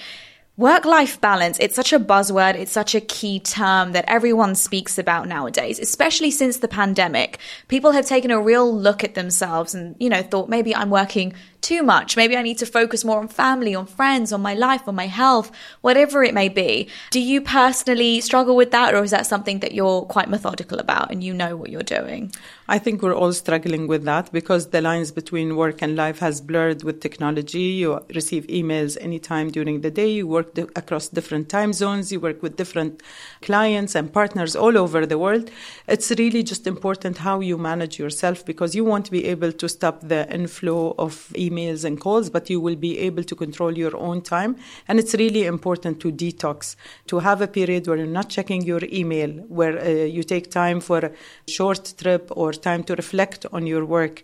Work 0.61 0.85
life 0.85 1.19
balance, 1.23 1.57
it's 1.59 1.75
such 1.75 1.95
a 1.95 1.99
buzzword, 1.99 2.55
it's 2.55 2.71
such 2.71 2.95
a 2.95 3.01
key 3.01 3.41
term 3.41 3.93
that 3.93 4.05
everyone 4.07 4.55
speaks 4.55 4.99
about 4.99 5.27
nowadays, 5.27 5.79
especially 5.79 6.31
since 6.31 6.59
the 6.59 6.69
pandemic. 6.69 7.39
People 7.69 7.93
have 7.93 8.05
taken 8.05 8.31
a 8.31 8.39
real 8.39 8.71
look 8.71 9.03
at 9.03 9.15
themselves 9.15 9.75
and, 9.75 9.97
you 9.99 10.11
know, 10.11 10.23
thought 10.23 10.51
maybe 10.51 10.77
I'm 10.77 10.91
working 10.91 11.33
too 11.63 11.83
much. 11.83 12.17
Maybe 12.17 12.37
I 12.37 12.43
need 12.43 12.59
to 12.59 12.67
focus 12.67 13.05
more 13.05 13.19
on 13.19 13.29
family, 13.29 13.75
on 13.75 13.87
friends, 13.87 14.33
on 14.33 14.41
my 14.41 14.55
life, 14.55 14.89
on 14.89 14.95
my 14.95 15.07
health, 15.07 15.51
whatever 15.81 16.25
it 16.25 16.35
may 16.35 16.49
be. 16.49 16.89
Do 17.11 17.21
you 17.21 17.41
personally 17.41 18.21
struggle 18.21 18.57
with 18.57 18.71
that, 18.71 18.95
or 18.95 19.03
is 19.03 19.11
that 19.11 19.27
something 19.27 19.61
that 19.61 19.73
you're 19.73 20.03
quite 20.03 20.29
methodical 20.29 20.79
about 20.79 21.11
and 21.11 21.23
you 21.23 21.35
know 21.35 21.57
what 21.57 21.71
you're 21.71 21.83
doing? 21.83 22.33
I 22.69 22.79
think 22.79 23.03
we're 23.03 23.15
all 23.15 23.33
struggling 23.33 23.87
with 23.89 24.05
that 24.05 24.33
because 24.33 24.69
the 24.69 24.81
lines 24.81 25.11
between 25.11 25.57
work 25.57 25.83
and 25.83 25.97
life 25.97 26.21
has 26.21 26.41
blurred 26.41 26.83
with 26.85 27.01
technology. 27.01 27.67
You 27.83 28.05
receive 28.15 28.47
emails 28.47 28.97
anytime 29.01 29.51
during 29.51 29.81
the 29.81 29.91
day, 29.91 30.11
you 30.11 30.27
work 30.27 30.57
across 30.77 31.09
different 31.09 31.49
time 31.49 31.73
zones, 31.73 32.13
you 32.13 32.21
work 32.21 32.43
with 32.43 32.57
different 32.57 33.03
clients 33.43 33.95
and 33.95 34.13
partners 34.13 34.55
all 34.55 34.79
over 34.79 35.05
the 35.05 35.19
world. 35.19 35.51
It's 35.89 36.11
really 36.13 36.43
just 36.43 36.67
important 36.67 37.19
how 37.19 37.41
you 37.41 37.59
manage 37.59 37.99
yourself 37.99 38.45
because 38.45 38.75
you 38.75 38.85
won't 38.85 39.11
be 39.11 39.25
able 39.27 39.53
to 39.53 39.69
stop 39.69 40.01
the 40.01 40.33
inflow 40.33 40.95
of 40.97 41.13
emails 41.35 41.50
emails 41.51 41.85
and 41.85 42.01
calls, 42.01 42.31
but 42.31 42.49
you 42.49 42.61
will 42.61 42.77
be 42.77 42.99
able 42.99 43.25
to 43.25 43.35
control 43.35 43.77
your 43.77 43.97
own 43.97 44.23
time. 44.23 44.57
And 44.89 44.99
it's 44.99 45.15
really 45.15 45.45
important 45.47 46.01
to 46.01 46.13
detox, 46.13 46.77
to 47.09 47.19
have 47.19 47.41
a 47.43 47.49
period 47.49 47.87
where 47.87 47.99
you're 47.99 48.07
not 48.07 48.29
checking 48.29 48.63
your 48.63 48.81
email, 48.93 49.31
where 49.49 49.79
uh, 49.79 49.89
you 50.17 50.23
take 50.23 50.51
time 50.51 50.81
for 50.81 50.99
a 50.99 51.13
short 51.49 51.95
trip 51.99 52.31
or 52.31 52.53
time 52.53 52.83
to 52.85 52.95
reflect 52.95 53.47
on 53.53 53.67
your 53.67 53.85
work. 53.85 54.23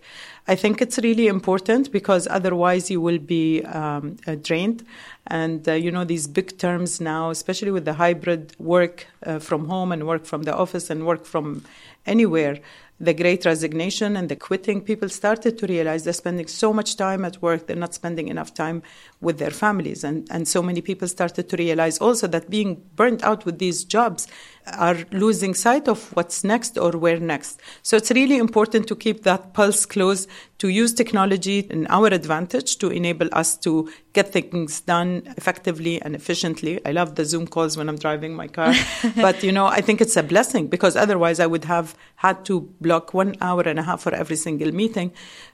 I 0.49 0.55
think 0.55 0.81
it's 0.81 0.97
really 0.99 1.27
important 1.27 1.91
because 1.91 2.25
otherwise 2.27 2.89
you 2.89 3.01
will 3.01 3.19
be 3.19 3.63
um, 3.65 4.15
uh, 4.25 4.35
drained. 4.35 4.85
And 5.27 5.67
uh, 5.67 5.73
you 5.73 5.91
know, 5.91 6.05
these 6.05 6.25
big 6.25 6.57
terms 6.57 7.01
now, 7.01 7.31
especially 7.31 7.71
with 7.71 7.83
the 7.83 7.93
hybrid 7.93 8.55
work 8.57 9.07
uh, 9.25 9.39
from 9.39 9.67
home 9.67 9.91
and 9.91 10.07
work 10.07 10.25
from 10.25 10.43
the 10.43 10.55
office 10.55 10.89
and 10.89 11.05
work 11.05 11.25
from 11.25 11.65
anywhere, 12.07 12.59
the 12.99 13.13
great 13.13 13.45
resignation 13.45 14.17
and 14.17 14.27
the 14.27 14.35
quitting, 14.35 14.81
people 14.81 15.07
started 15.07 15.57
to 15.59 15.67
realize 15.67 16.03
they're 16.03 16.13
spending 16.13 16.47
so 16.47 16.73
much 16.73 16.95
time 16.95 17.23
at 17.25 17.39
work, 17.41 17.67
they're 17.67 17.75
not 17.75 17.93
spending 17.93 18.27
enough 18.27 18.53
time 18.53 18.81
with 19.21 19.37
their 19.37 19.51
families. 19.51 20.03
And, 20.03 20.27
and 20.31 20.47
so 20.47 20.63
many 20.63 20.81
people 20.81 21.07
started 21.07 21.47
to 21.49 21.57
realize 21.57 21.99
also 21.99 22.25
that 22.27 22.49
being 22.49 22.81
burnt 22.95 23.23
out 23.23 23.45
with 23.45 23.59
these 23.59 23.83
jobs 23.83 24.27
are 24.73 24.97
losing 25.11 25.53
sight 25.53 25.87
of 25.87 26.11
what's 26.15 26.43
next 26.43 26.77
or 26.77 26.91
where 26.91 27.19
next. 27.19 27.61
So 27.83 27.97
it's 27.97 28.11
really 28.11 28.37
important 28.37 28.87
to 28.87 28.95
keep 28.95 29.23
that 29.23 29.53
pulse 29.53 29.85
close, 29.85 30.27
to 30.59 30.69
use 30.69 30.93
technology 30.93 31.59
in 31.59 31.87
our 31.87 32.07
advantage 32.07 32.77
to 32.77 32.89
enable 32.89 33.29
us 33.31 33.57
to 33.57 33.91
get 34.13 34.33
things 34.33 34.81
done 34.81 35.21
effectively 35.37 36.01
and 36.01 36.15
efficiently. 36.15 36.83
I 36.85 36.91
love 36.91 37.15
the 37.15 37.25
Zoom 37.25 37.47
calls 37.47 37.77
when 37.77 37.87
I'm 37.89 37.97
driving 37.97 38.35
my 38.35 38.47
car, 38.47 38.73
but 39.15 39.43
you 39.43 39.51
know, 39.51 39.67
I 39.67 39.81
think 39.81 40.01
it's 40.01 40.17
a 40.17 40.23
blessing 40.23 40.67
because 40.67 40.95
otherwise 40.95 41.39
I 41.39 41.45
would 41.45 41.65
have 41.65 41.95
had 42.17 42.43
to 42.45 42.61
block 42.81 43.13
one 43.13 43.35
hour 43.41 43.61
and 43.61 43.77
a 43.79 43.83
half 43.83 44.01
for 44.01 44.13
every 44.13 44.35
single 44.35 44.71
meeting. 44.71 45.11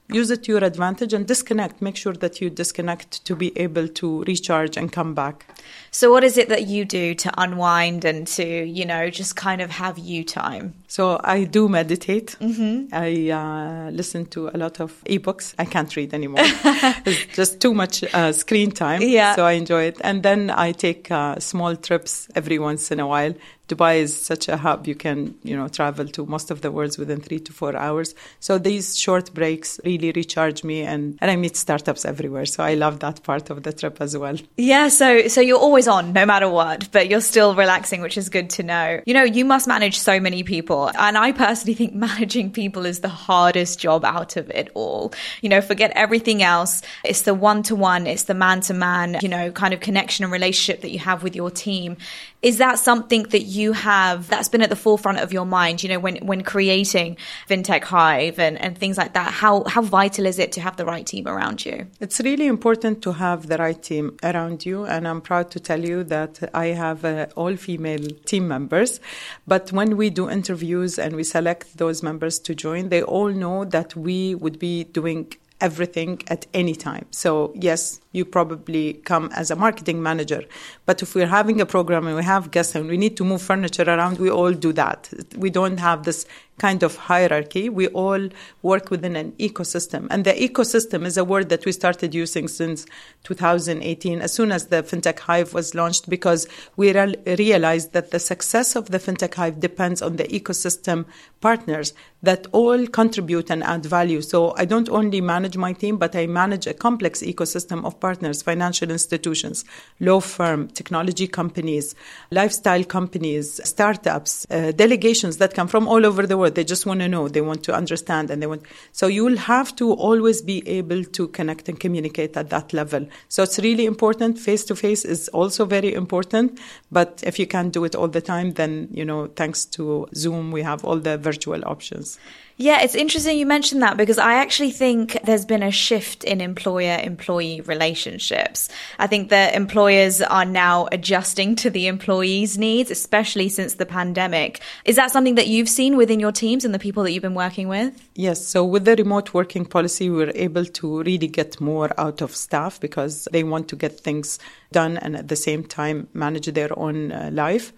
Use 0.08 0.32
it 0.32 0.44
to 0.44 0.54
your 0.54 0.64
advantage 0.64 1.14
and 1.14 1.28
disconnect. 1.28 1.82
Make 1.82 1.98
sure 1.98 2.14
that 2.14 2.40
you 2.40 2.50
disconnect 2.50 3.24
to 3.26 3.36
be 3.36 3.58
able 3.58 3.88
to 3.90 4.24
recharge 4.24 4.78
and 4.78 4.92
come 4.92 5.14
back. 5.14 5.46
So, 5.92 6.10
what 6.10 6.24
is 6.24 6.38
it 6.38 6.50
that 6.50 6.68
you 6.68 6.86
do 6.86 7.16
to 7.16 7.32
unwind 7.38 8.06
and 8.06 8.26
to, 8.28 8.46
you 8.46 8.86
know, 8.86 9.10
just 9.10 9.36
kind 9.36 9.62
of 9.62 9.72
have 9.72 9.98
you 9.98 10.24
time? 10.24 10.74
So, 10.94 11.20
I 11.24 11.46
do 11.46 11.68
meditate. 11.70 12.36
Mm-hmm. 12.40 12.94
I 12.94 13.32
uh, 13.32 13.90
listen 13.90 14.28
to 14.28 14.50
a 14.50 14.58
lot 14.60 14.80
of 14.80 15.04
ebooks. 15.06 15.56
I 15.58 15.66
can't 15.66 15.96
read 15.96 16.14
anymore. 16.14 16.42
it's 16.44 17.36
just 17.36 17.60
too 17.60 17.74
much 17.74 18.04
uh, 18.14 18.32
screen 18.32 18.70
time. 18.70 19.02
Yeah. 19.02 19.34
So, 19.36 19.44
I 19.44 19.54
enjoy 19.54 19.86
it. 19.86 19.98
And 20.02 20.22
then 20.22 20.52
I 20.52 20.72
take 20.72 21.10
uh, 21.10 21.40
small 21.40 21.76
trips 21.76 22.30
every 22.36 22.60
once 22.60 22.92
in 22.92 23.00
a 23.00 23.08
while 23.08 23.34
Dubai 23.70 24.00
is 24.00 24.20
such 24.20 24.50
a 24.50 24.58
hub. 24.58 24.88
You 24.88 24.96
can, 24.96 25.36
you 25.44 25.56
know, 25.56 25.68
travel 25.68 26.06
to 26.08 26.26
most 26.26 26.52
of 26.52 26.62
the 26.62 26.72
world 26.72 26.98
within 26.98 27.22
three 27.22 27.40
to 27.40 27.54
four 27.54 27.76
hours. 27.76 28.14
So 28.40 28.58
these 28.58 29.00
short 29.00 29.34
breaks 29.34 29.80
really 29.86 30.12
recharge 30.12 30.64
me 30.64 30.82
and, 30.82 31.18
and 31.22 31.32
I 31.32 31.38
meet 31.38 31.56
startups 31.56 32.04
everywhere. 32.04 32.46
So 32.46 32.64
I 32.64 32.74
love 32.74 33.00
that 33.00 33.24
part 33.24 33.50
of 33.50 33.64
the 33.64 33.72
trip 33.72 34.02
as 34.02 34.18
well. 34.18 34.36
Yeah. 34.58 34.90
So, 34.90 35.28
so 35.30 35.40
you're 35.40 35.60
always 35.60 35.88
on 35.88 36.12
no 36.12 36.26
matter 36.26 36.50
what, 36.50 36.92
but 36.92 37.10
you're 37.10 37.22
still 37.22 37.56
relaxing, 37.56 38.02
which 38.02 38.18
is 38.18 38.30
good 38.30 38.50
to 38.52 38.64
know. 38.64 39.02
You 39.06 39.14
know, 39.14 39.24
you 39.24 39.46
must 39.46 39.68
manage 39.68 39.98
so 39.98 40.20
many 40.20 40.44
people. 40.44 40.83
And 40.98 41.18
I 41.18 41.32
personally 41.32 41.74
think 41.74 41.94
managing 41.94 42.52
people 42.52 42.86
is 42.86 43.00
the 43.00 43.10
hardest 43.10 43.80
job 43.80 44.06
out 44.06 44.36
of 44.36 44.50
it 44.50 44.70
all. 44.74 45.14
You 45.42 45.50
know, 45.50 45.62
forget 45.62 45.92
everything 45.96 46.44
else. 46.44 46.82
It's 47.04 47.24
the 47.24 47.34
one 47.34 47.64
to 47.64 47.76
one, 47.76 48.08
it's 48.08 48.24
the 48.24 48.34
man 48.34 48.62
to 48.62 48.74
man, 48.74 49.18
you 49.22 49.30
know, 49.30 49.52
kind 49.52 49.74
of 49.74 49.80
connection 49.80 50.24
and 50.24 50.32
relationship 50.32 50.82
that 50.82 50.92
you 50.92 51.00
have 51.00 51.24
with 51.24 51.36
your 51.36 51.52
team. 51.52 51.98
Is 52.44 52.58
that 52.58 52.78
something 52.78 53.24
that 53.24 53.44
you 53.44 53.72
have 53.72 54.28
that's 54.28 54.50
been 54.50 54.62
at 54.62 54.70
the 54.70 54.76
forefront 54.76 55.20
of 55.20 55.32
your 55.32 55.46
mind, 55.46 55.82
you 55.82 55.88
know, 55.88 56.00
when, 56.00 56.18
when 56.18 56.44
creating 56.44 57.16
FinTech 57.50 57.86
Hive 57.86 58.38
and, 58.38 58.60
and 58.60 58.78
things 58.78 58.98
like 58.98 59.14
that? 59.14 59.32
How, 59.32 59.64
how 59.64 59.82
vital 59.82 60.26
is 60.26 60.40
it 60.40 60.52
to 60.52 60.62
have 60.62 60.76
the 60.76 60.84
right 60.84 61.06
team 61.06 61.26
around 61.26 61.66
you? 61.66 61.88
It's 62.02 62.20
really 62.20 62.48
important 62.48 63.02
to 63.04 63.14
have 63.14 63.48
the 63.48 63.58
right 63.58 63.82
team 63.82 64.18
around 64.22 64.66
you. 64.66 64.84
And 64.84 65.08
I'm 65.08 65.22
proud 65.22 65.52
to 65.52 65.60
tell 65.62 65.80
you 65.80 66.04
that 66.04 66.50
I 66.54 66.68
have 66.68 67.06
uh, 67.06 67.28
all 67.38 67.56
female 67.56 68.06
team 68.26 68.50
members. 68.50 69.00
But 69.48 69.72
when 69.72 69.96
we 69.96 70.10
do 70.10 70.30
interviews 70.30 71.00
and 71.00 71.16
we 71.16 71.24
select 71.24 71.78
those 71.78 72.04
members 72.04 72.40
to 72.40 72.54
join, 72.54 72.90
they 72.90 73.04
all 73.04 73.30
know 73.30 73.64
that 73.64 73.96
we 73.96 74.36
would 74.36 74.60
be 74.60 74.84
doing 74.84 75.32
everything 75.64 76.22
at 76.28 76.46
any 76.54 76.76
time. 76.76 77.06
So, 77.10 77.54
yes, 77.56 78.02
you 78.12 78.26
probably 78.26 78.94
come 79.06 79.30
as 79.34 79.50
a 79.50 79.56
marketing 79.56 80.04
manager. 80.04 80.44
But 80.86 81.02
if 81.02 81.16
we're 81.16 81.34
having 81.40 81.62
a 81.62 81.66
program 81.66 82.06
and 82.06 82.16
we 82.16 82.24
have 82.24 82.52
guests 82.52 82.76
and 82.76 82.88
we 82.88 82.98
need 82.98 83.16
to 83.18 83.24
move 83.24 83.42
furniture 83.42 83.84
around, 83.84 84.20
we 84.20 84.30
all 84.30 84.54
do 84.54 84.74
that. 84.74 85.10
We 85.38 85.50
don't 85.50 85.80
have 85.80 86.04
this 86.04 86.26
kind 86.58 86.84
of 86.84 86.96
hierarchy. 86.96 87.70
We 87.70 87.88
all 87.88 88.30
work 88.62 88.92
within 88.92 89.16
an 89.16 89.32
ecosystem. 89.34 90.08
And 90.10 90.24
the 90.26 90.34
ecosystem 90.34 91.06
is 91.06 91.18
a 91.18 91.24
word 91.24 91.50
that 91.50 91.66
we 91.66 91.72
started 91.72 92.14
using 92.14 92.48
since 92.48 92.86
2018, 93.24 94.22
as 94.22 94.34
soon 94.34 94.52
as 94.52 94.68
the 94.68 94.84
FinTech 94.84 95.20
Hive 95.20 95.54
was 95.54 95.74
launched, 95.74 96.10
because 96.10 96.48
we 96.76 96.94
re- 96.94 97.16
realized 97.26 97.94
that 97.94 98.12
the 98.12 98.20
success 98.20 98.76
of 98.76 98.92
the 98.92 99.00
FinTech 99.00 99.34
Hive 99.34 99.60
depends 99.60 100.02
on 100.02 100.18
the 100.18 100.26
ecosystem 100.26 101.06
partners 101.42 101.94
that 102.22 102.48
all 102.54 102.88
contribute 102.88 103.50
and 103.50 103.64
add 103.64 103.86
value. 103.86 104.22
So 104.22 104.54
I 104.56 104.66
don't 104.66 104.90
only 104.90 105.20
manage 105.20 105.58
my 105.58 105.74
team, 105.74 105.98
but 105.98 106.16
I 106.16 106.26
manage 106.28 106.68
a 106.68 106.74
complex 106.74 107.22
ecosystem 107.22 107.84
of 107.84 108.00
partners, 108.00 108.42
financial 108.42 108.90
institutions, 108.92 109.66
law 110.00 110.22
firm, 110.22 110.70
technology 110.70 111.28
companies, 111.28 111.96
lifestyle 112.32 112.84
companies, 112.86 113.60
startups, 113.68 114.48
uh, 114.50 114.72
delegations 114.72 115.38
that 115.38 115.54
come 115.54 115.68
from 115.68 115.88
all 115.88 116.06
over 116.06 116.26
the 116.26 116.38
world. 116.38 116.43
They 116.50 116.64
just 116.64 116.86
want 116.86 117.00
to 117.02 117.08
know, 117.08 117.28
they 117.28 117.42
want 117.42 117.64
to 117.64 117.74
understand, 117.74 118.30
and 118.30 118.42
they 118.42 118.48
want. 118.48 118.64
So 118.92 119.08
you'll 119.08 119.38
have 119.38 119.76
to 119.78 119.94
always 119.94 120.42
be 120.42 120.68
able 120.68 121.04
to 121.04 121.28
connect 121.30 121.70
and 121.70 121.80
communicate 121.80 122.36
at 122.38 122.50
that 122.50 122.74
level. 122.74 123.08
So 123.30 123.44
it's 123.44 123.60
really 123.60 123.86
important. 123.86 124.40
Face 124.40 124.64
to 124.66 124.76
face 124.76 125.06
is 125.06 125.30
also 125.30 125.66
very 125.66 125.94
important, 125.94 126.60
but 126.92 127.24
if 127.26 127.40
you 127.40 127.48
can't 127.48 127.74
do 127.74 127.84
it 127.84 127.96
all 127.96 128.08
the 128.08 128.22
time, 128.22 128.54
then 128.54 128.88
you 128.92 129.06
know, 129.06 129.28
thanks 129.28 129.66
to 129.66 130.08
Zoom, 130.16 130.52
we 130.52 130.62
have 130.62 130.84
all 130.86 130.98
the 130.98 131.18
virtual 131.18 131.62
options. 131.66 132.20
Yeah, 132.58 132.82
it's 132.82 132.94
interesting 132.94 133.38
you 133.38 133.48
mentioned 133.48 133.82
that 133.82 133.98
because 133.98 134.20
I 134.20 134.36
actually 134.36 134.72
think 134.72 135.18
there's 135.24 135.46
been 135.46 135.64
a 135.64 135.72
shift 135.72 136.24
in 136.24 136.40
employer 136.40 137.00
employee 137.02 137.62
relationships. 137.62 138.70
I 139.00 139.08
think 139.08 139.30
that 139.30 139.56
employers 139.56 140.22
are 140.22 140.46
now 140.46 140.88
adjusting 140.92 141.56
to 141.58 141.72
the 141.72 141.88
employees' 141.88 142.58
needs, 142.58 142.92
especially 142.92 143.50
since 143.50 143.76
the 143.76 143.88
pandemic. 143.88 144.62
Is 144.86 144.98
that 144.98 145.12
something 145.12 145.36
that 145.36 145.48
you've 145.48 145.70
seen 145.70 145.98
within 145.98 146.20
your 146.20 146.32
teams 146.32 146.64
and 146.64 146.74
the 146.74 146.80
people 146.80 147.02
that 147.04 147.12
you've 147.12 147.24
been 147.24 147.34
working 147.34 147.68
with? 147.70 148.08
Yes. 148.14 148.46
So, 148.46 148.64
with 148.64 148.86
the 148.86 148.96
remote 148.96 149.34
working 149.34 149.66
policy, 149.66 150.10
we 150.12 150.18
were 150.18 150.32
able 150.36 150.66
to 150.66 151.02
really 151.02 151.28
get 151.28 151.60
more 151.60 151.90
out 151.98 152.22
of 152.22 152.36
staff 152.36 152.80
because 152.80 153.28
they 153.32 153.44
want 153.44 153.68
to 153.70 153.76
get 153.76 154.00
things 154.00 154.38
done 154.74 154.98
and 154.98 155.16
at 155.16 155.30
the 155.30 155.38
same 155.38 155.64
time 155.64 156.08
manage 156.14 156.48
their 156.48 156.78
own 156.78 157.14
uh, 157.14 157.30
life. 157.32 157.72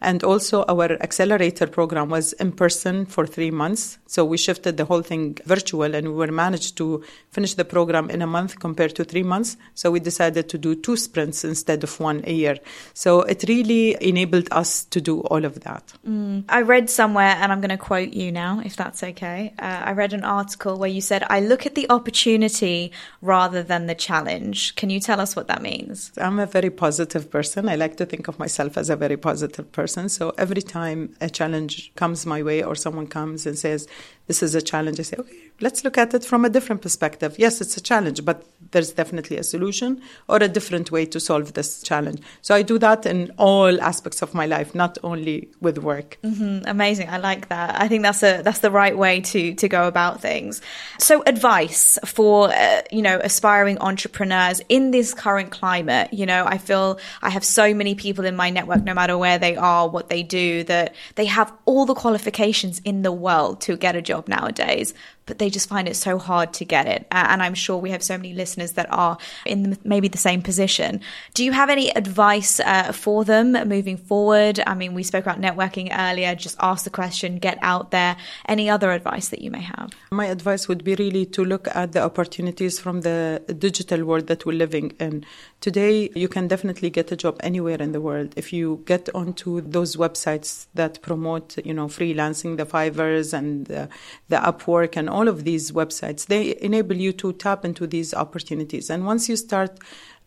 And 0.00 0.22
also, 0.24 0.64
our 0.68 0.90
accelerator 1.02 1.66
program 1.66 2.08
was 2.08 2.32
in 2.34 2.52
person 2.52 3.06
for 3.06 3.26
three 3.26 3.50
months. 3.50 3.98
So 4.06 4.24
we 4.24 4.36
shifted 4.36 4.76
the 4.76 4.84
whole 4.84 5.02
thing 5.02 5.38
virtual 5.46 5.94
and 5.94 6.08
we 6.08 6.14
were 6.14 6.32
managed 6.32 6.76
to 6.78 7.02
finish 7.30 7.54
the 7.54 7.64
program 7.64 8.10
in 8.10 8.20
a 8.20 8.26
month 8.26 8.58
compared 8.60 8.94
to 8.96 9.04
three 9.04 9.22
months. 9.22 9.56
So 9.74 9.90
we 9.90 10.00
decided 10.00 10.48
to 10.50 10.58
do 10.58 10.74
two 10.74 10.96
sprints 10.96 11.44
instead 11.44 11.82
of 11.84 11.98
one 12.00 12.22
a 12.26 12.32
year. 12.32 12.58
So 12.94 13.22
it 13.22 13.44
really 13.48 13.96
enabled 14.00 14.48
us 14.50 14.84
to 14.86 15.00
do 15.00 15.20
all 15.22 15.44
of 15.44 15.60
that. 15.60 15.92
Mm. 16.06 16.44
I 16.48 16.62
read 16.62 16.90
somewhere, 16.90 17.36
and 17.40 17.52
I'm 17.52 17.60
going 17.60 17.70
to 17.70 17.78
quote 17.78 18.12
you 18.12 18.32
now, 18.32 18.60
if 18.64 18.76
that's 18.76 19.02
okay. 19.02 19.54
Uh, 19.58 19.82
I 19.84 19.92
read 19.92 20.12
an 20.12 20.24
article 20.24 20.78
where 20.78 20.90
you 20.90 21.00
said, 21.00 21.24
I 21.30 21.40
look 21.40 21.64
at 21.66 21.74
the 21.74 21.88
opportunity 21.90 22.92
rather 23.20 23.62
than 23.62 23.86
the 23.86 23.94
challenge. 23.94 24.74
Can 24.76 24.90
you 24.90 25.00
tell 25.00 25.20
us 25.20 25.34
what 25.36 25.48
that 25.48 25.62
means? 25.62 26.12
I'm 26.18 26.38
a 26.42 26.46
very 26.46 26.70
positive 26.70 27.30
person. 27.30 27.68
I 27.68 27.76
like 27.76 27.96
to 27.96 28.06
think 28.06 28.28
of 28.28 28.38
myself 28.38 28.76
as 28.76 28.90
a 28.90 28.96
very 28.96 29.16
positive 29.16 29.72
person. 29.72 30.08
So 30.08 30.34
every 30.36 30.60
time 30.60 31.16
a 31.20 31.30
challenge 31.30 31.94
comes 31.94 32.26
my 32.26 32.42
way 32.42 32.62
or 32.62 32.74
someone 32.74 33.06
comes 33.06 33.46
and 33.46 33.58
says, 33.58 33.88
this 34.26 34.42
is 34.42 34.54
a 34.54 34.62
challenge, 34.62 35.00
I 35.00 35.02
say, 35.02 35.16
okay, 35.18 35.36
let's 35.60 35.84
look 35.84 35.98
at 35.98 36.14
it 36.14 36.24
from 36.24 36.44
a 36.44 36.48
different 36.48 36.82
perspective. 36.82 37.36
Yes, 37.38 37.60
it's 37.60 37.76
a 37.76 37.80
challenge, 37.80 38.24
but 38.24 38.44
there's 38.70 38.92
definitely 38.92 39.36
a 39.36 39.42
solution 39.42 40.00
or 40.28 40.36
a 40.36 40.48
different 40.48 40.90
way 40.90 41.06
to 41.06 41.20
solve 41.20 41.54
this 41.54 41.82
challenge. 41.82 42.20
So 42.40 42.54
I 42.54 42.62
do 42.62 42.78
that 42.78 43.04
in 43.04 43.32
all 43.36 43.80
aspects 43.80 44.22
of 44.22 44.32
my 44.34 44.46
life, 44.46 44.74
not 44.74 44.98
only 45.02 45.50
with 45.60 45.78
work. 45.78 46.18
Mm-hmm. 46.24 46.66
Amazing. 46.66 47.08
I 47.10 47.18
like 47.18 47.48
that. 47.48 47.80
I 47.80 47.88
think 47.88 48.02
that's 48.02 48.22
a 48.22 48.42
that's 48.42 48.60
the 48.60 48.70
right 48.70 48.96
way 48.96 49.20
to 49.20 49.54
to 49.54 49.68
go 49.68 49.86
about 49.86 50.20
things. 50.20 50.62
So 50.98 51.22
advice 51.26 51.98
for 52.04 52.52
uh, 52.52 52.82
you 52.90 53.02
know 53.02 53.20
aspiring 53.22 53.78
entrepreneurs 53.78 54.60
in 54.68 54.90
this 54.90 55.14
current 55.14 55.50
climate. 55.50 56.12
You 56.12 56.26
know, 56.26 56.44
I 56.46 56.58
feel 56.58 56.98
I 57.20 57.30
have 57.30 57.44
so 57.44 57.74
many 57.74 57.94
people 57.94 58.24
in 58.24 58.36
my 58.36 58.50
network, 58.50 58.84
no 58.84 58.94
matter 58.94 59.18
where 59.18 59.38
they 59.38 59.56
are, 59.56 59.88
what 59.88 60.08
they 60.08 60.22
do, 60.22 60.64
that 60.64 60.94
they 61.16 61.26
have 61.26 61.52
all 61.66 61.84
the 61.86 61.94
qualifications 61.94 62.80
in 62.84 63.02
the 63.02 63.12
world 63.12 63.60
to 63.62 63.76
get 63.76 63.96
a 63.96 64.02
job 64.02 64.21
nowadays 64.28 64.94
but 65.26 65.38
they 65.38 65.50
just 65.50 65.68
find 65.68 65.88
it 65.88 65.96
so 65.96 66.18
hard 66.18 66.52
to 66.54 66.64
get 66.64 66.86
it. 66.86 67.06
And 67.10 67.42
I'm 67.42 67.54
sure 67.54 67.76
we 67.76 67.90
have 67.90 68.02
so 68.02 68.16
many 68.16 68.34
listeners 68.34 68.72
that 68.72 68.92
are 68.92 69.18
in 69.46 69.78
maybe 69.84 70.08
the 70.08 70.18
same 70.18 70.42
position. 70.42 71.00
Do 71.34 71.44
you 71.44 71.52
have 71.52 71.70
any 71.70 71.90
advice 71.90 72.60
uh, 72.60 72.92
for 72.92 73.24
them 73.24 73.52
moving 73.68 73.96
forward? 73.96 74.60
I 74.66 74.74
mean, 74.74 74.94
we 74.94 75.02
spoke 75.02 75.24
about 75.24 75.40
networking 75.40 75.88
earlier. 75.96 76.34
Just 76.34 76.56
ask 76.60 76.84
the 76.84 76.90
question, 76.90 77.38
get 77.38 77.58
out 77.62 77.90
there. 77.90 78.16
Any 78.48 78.68
other 78.68 78.90
advice 78.90 79.28
that 79.28 79.40
you 79.40 79.50
may 79.50 79.62
have? 79.62 79.90
My 80.10 80.26
advice 80.26 80.68
would 80.68 80.84
be 80.84 80.94
really 80.96 81.26
to 81.26 81.44
look 81.44 81.68
at 81.74 81.92
the 81.92 82.02
opportunities 82.02 82.78
from 82.78 83.02
the 83.02 83.42
digital 83.58 84.04
world 84.04 84.26
that 84.26 84.44
we're 84.44 84.58
living 84.58 84.92
in. 84.98 85.24
Today, 85.60 86.10
you 86.14 86.28
can 86.28 86.48
definitely 86.48 86.90
get 86.90 87.12
a 87.12 87.16
job 87.16 87.38
anywhere 87.40 87.80
in 87.80 87.92
the 87.92 88.00
world 88.00 88.34
if 88.36 88.52
you 88.52 88.82
get 88.86 89.08
onto 89.14 89.60
those 89.60 89.96
websites 89.96 90.66
that 90.74 91.00
promote, 91.02 91.56
you 91.64 91.72
know, 91.72 91.86
freelancing, 91.86 92.56
the 92.56 92.66
Fiverrs 92.66 93.32
and 93.32 93.66
the, 93.66 93.88
the 94.28 94.36
Upwork 94.36 94.96
and 94.96 95.08
all 95.12 95.28
of 95.28 95.44
these 95.44 95.70
websites. 95.72 96.26
They 96.26 96.56
enable 96.60 96.96
you 96.96 97.12
to 97.14 97.32
tap 97.34 97.64
into 97.64 97.86
these 97.86 98.14
opportunities. 98.14 98.90
And 98.90 99.06
once 99.06 99.28
you 99.28 99.36
start 99.36 99.78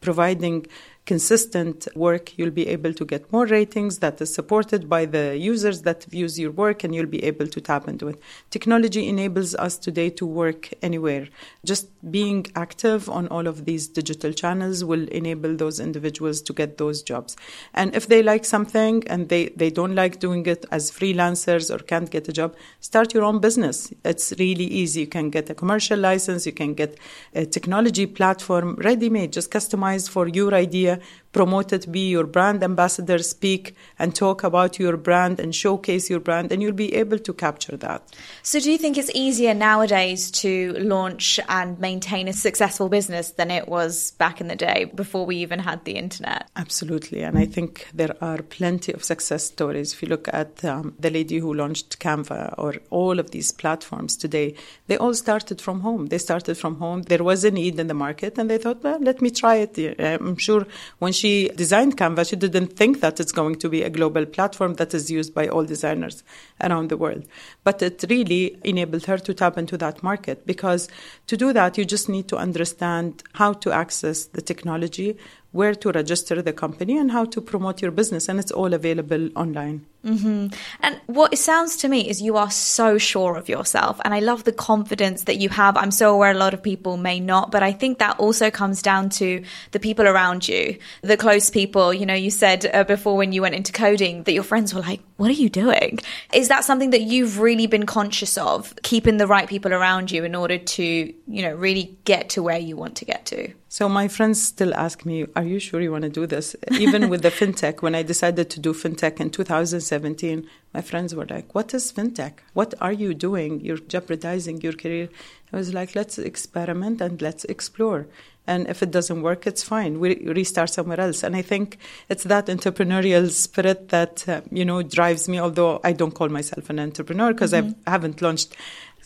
providing 0.01 0.67
consistent 1.05 1.87
work, 1.95 2.37
you'll 2.37 2.51
be 2.51 2.67
able 2.67 2.93
to 2.93 3.05
get 3.05 3.31
more 3.31 3.45
ratings 3.45 3.99
that 3.99 4.19
is 4.21 4.33
supported 4.33 4.89
by 4.89 5.05
the 5.05 5.37
users 5.37 5.83
that 5.83 6.03
views 6.05 6.39
your 6.39 6.51
work 6.51 6.83
and 6.83 6.95
you'll 6.95 7.05
be 7.05 7.23
able 7.23 7.47
to 7.47 7.61
tap 7.61 7.87
into 7.87 8.07
it. 8.07 8.19
Technology 8.49 9.07
enables 9.07 9.53
us 9.55 9.77
today 9.77 10.09
to 10.09 10.25
work 10.25 10.73
anywhere. 10.81 11.27
Just 11.63 11.87
being 12.11 12.47
active 12.55 13.07
on 13.07 13.27
all 13.27 13.45
of 13.47 13.65
these 13.65 13.87
digital 13.87 14.33
channels 14.33 14.83
will 14.83 15.07
enable 15.09 15.55
those 15.55 15.79
individuals 15.79 16.41
to 16.41 16.53
get 16.53 16.77
those 16.77 17.03
jobs. 17.03 17.37
And 17.73 17.95
if 17.95 18.07
they 18.07 18.23
like 18.23 18.45
something 18.45 19.03
and 19.07 19.29
they, 19.29 19.49
they 19.49 19.69
don't 19.69 19.93
like 19.93 20.19
doing 20.19 20.45
it 20.47 20.65
as 20.71 20.91
freelancers 20.91 21.73
or 21.73 21.83
can't 21.83 22.09
get 22.09 22.27
a 22.27 22.33
job, 22.33 22.55
start 22.79 23.13
your 23.13 23.23
own 23.23 23.39
business. 23.39 23.93
It's 24.03 24.33
really 24.39 24.65
easy. 24.65 25.01
You 25.01 25.07
can 25.07 25.29
get 25.29 25.49
a 25.49 25.55
commercial 25.55 25.99
license, 25.99 26.45
you 26.47 26.51
can 26.51 26.73
get 26.73 26.97
a 27.35 27.45
technology 27.45 28.07
platform 28.07 28.75
ready 28.75 29.09
made, 29.09 29.33
just 29.33 29.51
customized 29.51 30.09
for 30.09 30.27
your 30.27 30.53
idea, 30.53 30.94
promote 31.35 31.73
it, 31.73 31.91
be 31.91 32.09
your 32.09 32.25
brand 32.25 32.63
ambassador, 32.63 33.19
speak 33.19 33.75
and 33.99 34.15
talk 34.15 34.43
about 34.43 34.79
your 34.79 34.95
brand 34.95 35.37
and 35.37 35.53
showcase 35.53 36.09
your 36.09 36.21
brand, 36.21 36.51
and 36.51 36.61
you'll 36.61 36.71
be 36.71 36.93
able 36.95 37.19
to 37.19 37.33
capture 37.33 37.75
that. 37.75 38.01
So, 38.41 38.59
do 38.59 38.71
you 38.71 38.77
think 38.77 38.97
it's 38.97 39.11
easier 39.13 39.53
nowadays 39.53 40.31
to 40.43 40.73
launch 40.79 41.39
and 41.49 41.77
maintain 41.79 42.29
a 42.29 42.33
successful 42.33 42.87
business 42.87 43.31
than 43.31 43.51
it 43.51 43.67
was 43.67 44.11
back 44.11 44.39
in 44.39 44.47
the 44.47 44.55
day 44.55 44.85
before 44.95 45.25
we 45.25 45.35
even 45.37 45.59
had 45.59 45.83
the 45.83 45.93
internet? 45.93 46.49
Absolutely. 46.55 47.21
And 47.21 47.37
I 47.37 47.45
think 47.45 47.87
there 47.93 48.15
are 48.21 48.41
plenty 48.41 48.93
of 48.93 49.03
success 49.03 49.43
stories. 49.45 49.93
If 49.93 50.01
you 50.01 50.07
look 50.07 50.29
at 50.31 50.63
um, 50.63 50.95
the 50.99 51.09
lady 51.09 51.39
who 51.39 51.53
launched 51.53 51.99
Canva 51.99 52.55
or 52.57 52.75
all 52.89 53.19
of 53.19 53.31
these 53.31 53.51
platforms 53.51 54.15
today, 54.15 54.55
they 54.87 54.97
all 54.97 55.13
started 55.13 55.59
from 55.59 55.81
home. 55.81 56.07
They 56.07 56.17
started 56.17 56.57
from 56.57 56.77
home. 56.77 57.01
There 57.03 57.23
was 57.23 57.43
a 57.43 57.51
need 57.51 57.77
in 57.77 57.87
the 57.87 57.93
market, 57.93 58.37
and 58.37 58.49
they 58.49 58.57
thought, 58.57 58.81
well, 58.83 58.99
let 59.01 59.21
me 59.21 59.29
try 59.29 59.55
it. 59.55 59.99
I'm 59.99 60.37
sure 60.37 60.65
when 60.99 61.13
she 61.13 61.49
designed 61.49 61.97
Canva, 61.97 62.29
she 62.29 62.35
didn't 62.35 62.75
think 62.75 63.01
that 63.01 63.19
it's 63.19 63.31
going 63.31 63.55
to 63.55 63.69
be 63.69 63.83
a 63.83 63.89
global 63.89 64.25
platform 64.25 64.75
that 64.75 64.93
is 64.93 65.09
used 65.09 65.33
by 65.33 65.47
all 65.47 65.65
designers 65.65 66.23
around 66.61 66.89
the 66.89 66.97
world. 66.97 67.25
But 67.63 67.81
it 67.81 68.03
really 68.09 68.57
enabled 68.63 69.05
her 69.05 69.17
to 69.17 69.33
tap 69.33 69.57
into 69.57 69.77
that 69.77 70.03
market 70.03 70.45
because 70.45 70.87
to 71.27 71.37
do 71.37 71.53
that, 71.53 71.77
you 71.77 71.85
just 71.85 72.09
need 72.09 72.27
to 72.29 72.37
understand 72.37 73.23
how 73.33 73.53
to 73.53 73.71
access 73.71 74.25
the 74.25 74.41
technology, 74.41 75.17
where 75.55 75.73
to 75.73 75.91
register 75.91 76.41
the 76.41 76.53
company, 76.53 76.97
and 76.97 77.11
how 77.11 77.25
to 77.25 77.39
promote 77.41 77.81
your 77.81 77.91
business. 77.91 78.27
And 78.29 78.39
it's 78.39 78.51
all 78.51 78.73
available 78.73 79.29
online. 79.35 79.85
Mm-hmm. 80.05 80.53
And 80.81 81.01
what 81.07 81.33
it 81.33 81.37
sounds 81.37 81.77
to 81.77 81.87
me 81.87 82.07
is 82.07 82.21
you 82.21 82.37
are 82.37 82.51
so 82.51 82.97
sure 82.99 83.37
of 83.37 83.49
yourself. 83.49 83.99
And 84.05 84.13
I 84.13 84.19
love 84.19 84.43
the 84.43 84.51
confidence 84.51 85.23
that 85.23 85.37
you 85.37 85.49
have. 85.49 85.75
I'm 85.77 85.89
so 85.89 86.13
aware 86.13 86.31
a 86.31 86.35
lot 86.35 86.53
of 86.53 86.61
people 86.61 86.97
may 86.97 87.19
not, 87.19 87.51
but 87.51 87.63
I 87.63 87.71
think 87.71 87.97
that 87.97 88.19
also 88.19 88.51
comes 88.51 88.83
down 88.83 89.09
to 89.21 89.43
the 89.71 89.79
people 89.79 90.07
around 90.07 90.47
you, 90.47 90.77
the 91.01 91.17
close 91.17 91.49
people. 91.49 91.91
You 91.93 92.05
know, 92.05 92.13
you 92.13 92.29
said 92.29 92.69
uh, 92.71 92.83
before 92.83 93.17
when 93.17 93.31
you 93.31 93.41
went 93.41 93.55
into 93.55 93.71
coding 93.71 94.23
that 94.23 94.33
your 94.33 94.43
friends 94.43 94.75
were 94.75 94.81
like, 94.81 95.01
what 95.17 95.29
are 95.29 95.33
you 95.33 95.49
doing? 95.49 95.97
Is 96.33 96.49
that 96.49 96.65
something 96.65 96.91
that 96.91 97.01
you've 97.01 97.39
really 97.39 97.65
been 97.65 97.85
conscious 97.85 98.37
of, 98.37 98.75
keeping 98.83 99.17
the 99.17 99.27
right 99.27 99.47
people 99.47 99.73
around 99.73 100.11
you 100.11 100.23
in 100.23 100.35
order 100.35 100.57
to, 100.57 100.83
you 100.83 101.41
know, 101.41 101.55
really 101.55 101.97
get 102.03 102.29
to 102.31 102.43
where 102.43 102.59
you 102.59 102.75
want 102.75 102.97
to 102.97 103.05
get 103.05 103.25
to? 103.27 103.51
So 103.77 103.89
my 103.89 104.07
friends 104.07 104.41
still 104.41 104.73
ask 104.73 105.05
me, 105.05 105.25
"Are 105.35 105.43
you 105.43 105.59
sure 105.59 105.81
you 105.81 105.91
want 105.91 106.05
to 106.05 106.09
do 106.21 106.25
this?" 106.25 106.55
Even 106.79 107.09
with 107.09 107.23
the 107.23 107.31
fintech, 107.39 107.81
when 107.81 107.93
I 107.93 108.03
decided 108.03 108.49
to 108.51 108.59
do 108.61 108.71
fintech 108.73 109.19
in 109.19 109.29
2017, 109.31 110.47
my 110.73 110.79
friends 110.79 111.13
were 111.13 111.25
like, 111.25 111.53
"What 111.53 111.73
is 111.73 111.91
fintech? 111.91 112.35
What 112.53 112.73
are 112.79 112.93
you 112.93 113.13
doing? 113.13 113.59
You're 113.59 113.85
jeopardizing 113.93 114.61
your 114.61 114.71
career." 114.71 115.09
I 115.51 115.57
was 115.57 115.73
like, 115.73 115.93
"Let's 115.93 116.17
experiment 116.17 117.01
and 117.01 117.21
let's 117.21 117.43
explore." 117.55 118.07
And 118.47 118.65
if 118.69 118.81
it 118.81 118.91
doesn't 118.91 119.21
work, 119.21 119.45
it's 119.45 119.63
fine. 119.63 119.99
We 119.99 120.09
restart 120.39 120.69
somewhere 120.69 121.01
else. 121.01 121.23
And 121.23 121.35
I 121.35 121.41
think 121.41 121.77
it's 122.07 122.25
that 122.25 122.45
entrepreneurial 122.45 123.29
spirit 123.29 123.89
that 123.89 124.29
uh, 124.29 124.41
you 124.51 124.63
know 124.63 124.83
drives 124.83 125.27
me. 125.27 125.37
Although 125.37 125.81
I 125.83 125.91
don't 125.91 126.15
call 126.19 126.29
myself 126.29 126.69
an 126.69 126.79
entrepreneur 126.79 127.33
because 127.33 127.51
mm-hmm. 127.51 127.77
I 127.87 127.91
haven't 127.91 128.21
launched 128.21 128.55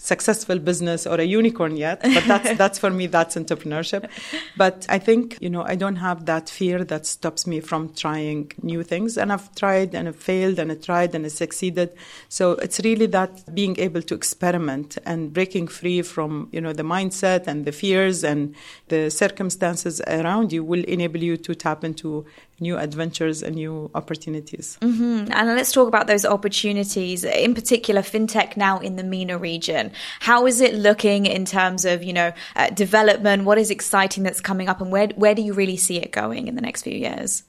successful 0.01 0.57
business 0.57 1.05
or 1.05 1.19
a 1.19 1.25
unicorn 1.25 1.75
yet 1.75 2.01
but 2.01 2.23
that's 2.25 2.57
that's 2.61 2.79
for 2.79 2.89
me 2.89 3.05
that's 3.05 3.35
entrepreneurship 3.35 4.09
but 4.55 4.85
i 4.87 4.97
think 4.97 5.37
you 5.41 5.49
know 5.49 5.63
i 5.63 5.75
don't 5.75 5.97
have 5.97 6.25
that 6.25 6.49
fear 6.49 6.85
that 6.85 7.05
stops 7.05 7.45
me 7.45 7.59
from 7.59 7.93
trying 7.93 8.49
new 8.63 8.81
things 8.81 9.17
and 9.17 9.31
i've 9.33 9.53
tried 9.55 9.93
and 9.93 10.07
i've 10.07 10.15
failed 10.15 10.57
and 10.57 10.71
i 10.71 10.75
tried 10.75 11.13
and 11.13 11.25
i 11.25 11.27
succeeded 11.27 11.91
so 12.29 12.53
it's 12.53 12.79
really 12.79 13.07
that 13.07 13.53
being 13.53 13.77
able 13.77 14.01
to 14.01 14.15
experiment 14.15 14.97
and 15.05 15.33
breaking 15.33 15.67
free 15.67 16.01
from 16.01 16.47
you 16.53 16.61
know 16.61 16.71
the 16.71 16.83
mindset 16.83 17.45
and 17.45 17.65
the 17.65 17.71
fears 17.73 18.23
and 18.23 18.55
the 18.87 19.11
circumstances 19.11 19.99
around 20.07 20.53
you 20.53 20.63
will 20.63 20.83
enable 20.85 21.21
you 21.21 21.35
to 21.35 21.53
tap 21.53 21.83
into 21.83 22.25
new 22.59 22.77
adventures 22.77 23.41
and 23.41 23.55
new 23.55 23.89
opportunities. 23.95 24.77
Mm-hmm. 24.81 25.31
And 25.31 25.55
let's 25.55 25.71
talk 25.71 25.87
about 25.87 26.07
those 26.07 26.25
opportunities, 26.25 27.23
in 27.23 27.55
particular, 27.55 28.01
fintech 28.01 28.57
now 28.57 28.79
in 28.79 28.95
the 28.95 29.03
MENA 29.03 29.37
region. 29.37 29.88
How 30.19 30.45
is 30.45 30.61
it 30.61 30.73
looking 30.73 31.25
in 31.25 31.45
terms 31.45 31.85
of, 31.85 32.03
you 32.03 32.13
know, 32.13 32.31
uh, 32.55 32.69
development? 32.69 33.45
What 33.45 33.57
is 33.57 33.69
exciting 33.69 34.23
that's 34.23 34.41
coming 34.41 34.69
up 34.69 34.81
and 34.81 34.91
where, 34.91 35.07
where 35.15 35.35
do 35.35 35.41
you 35.41 35.53
really 35.53 35.77
see 35.77 35.97
it 35.97 36.11
going 36.11 36.47
in 36.47 36.55
the 36.55 36.61
next 36.61 36.83
few 36.83 36.97
years? 36.97 37.43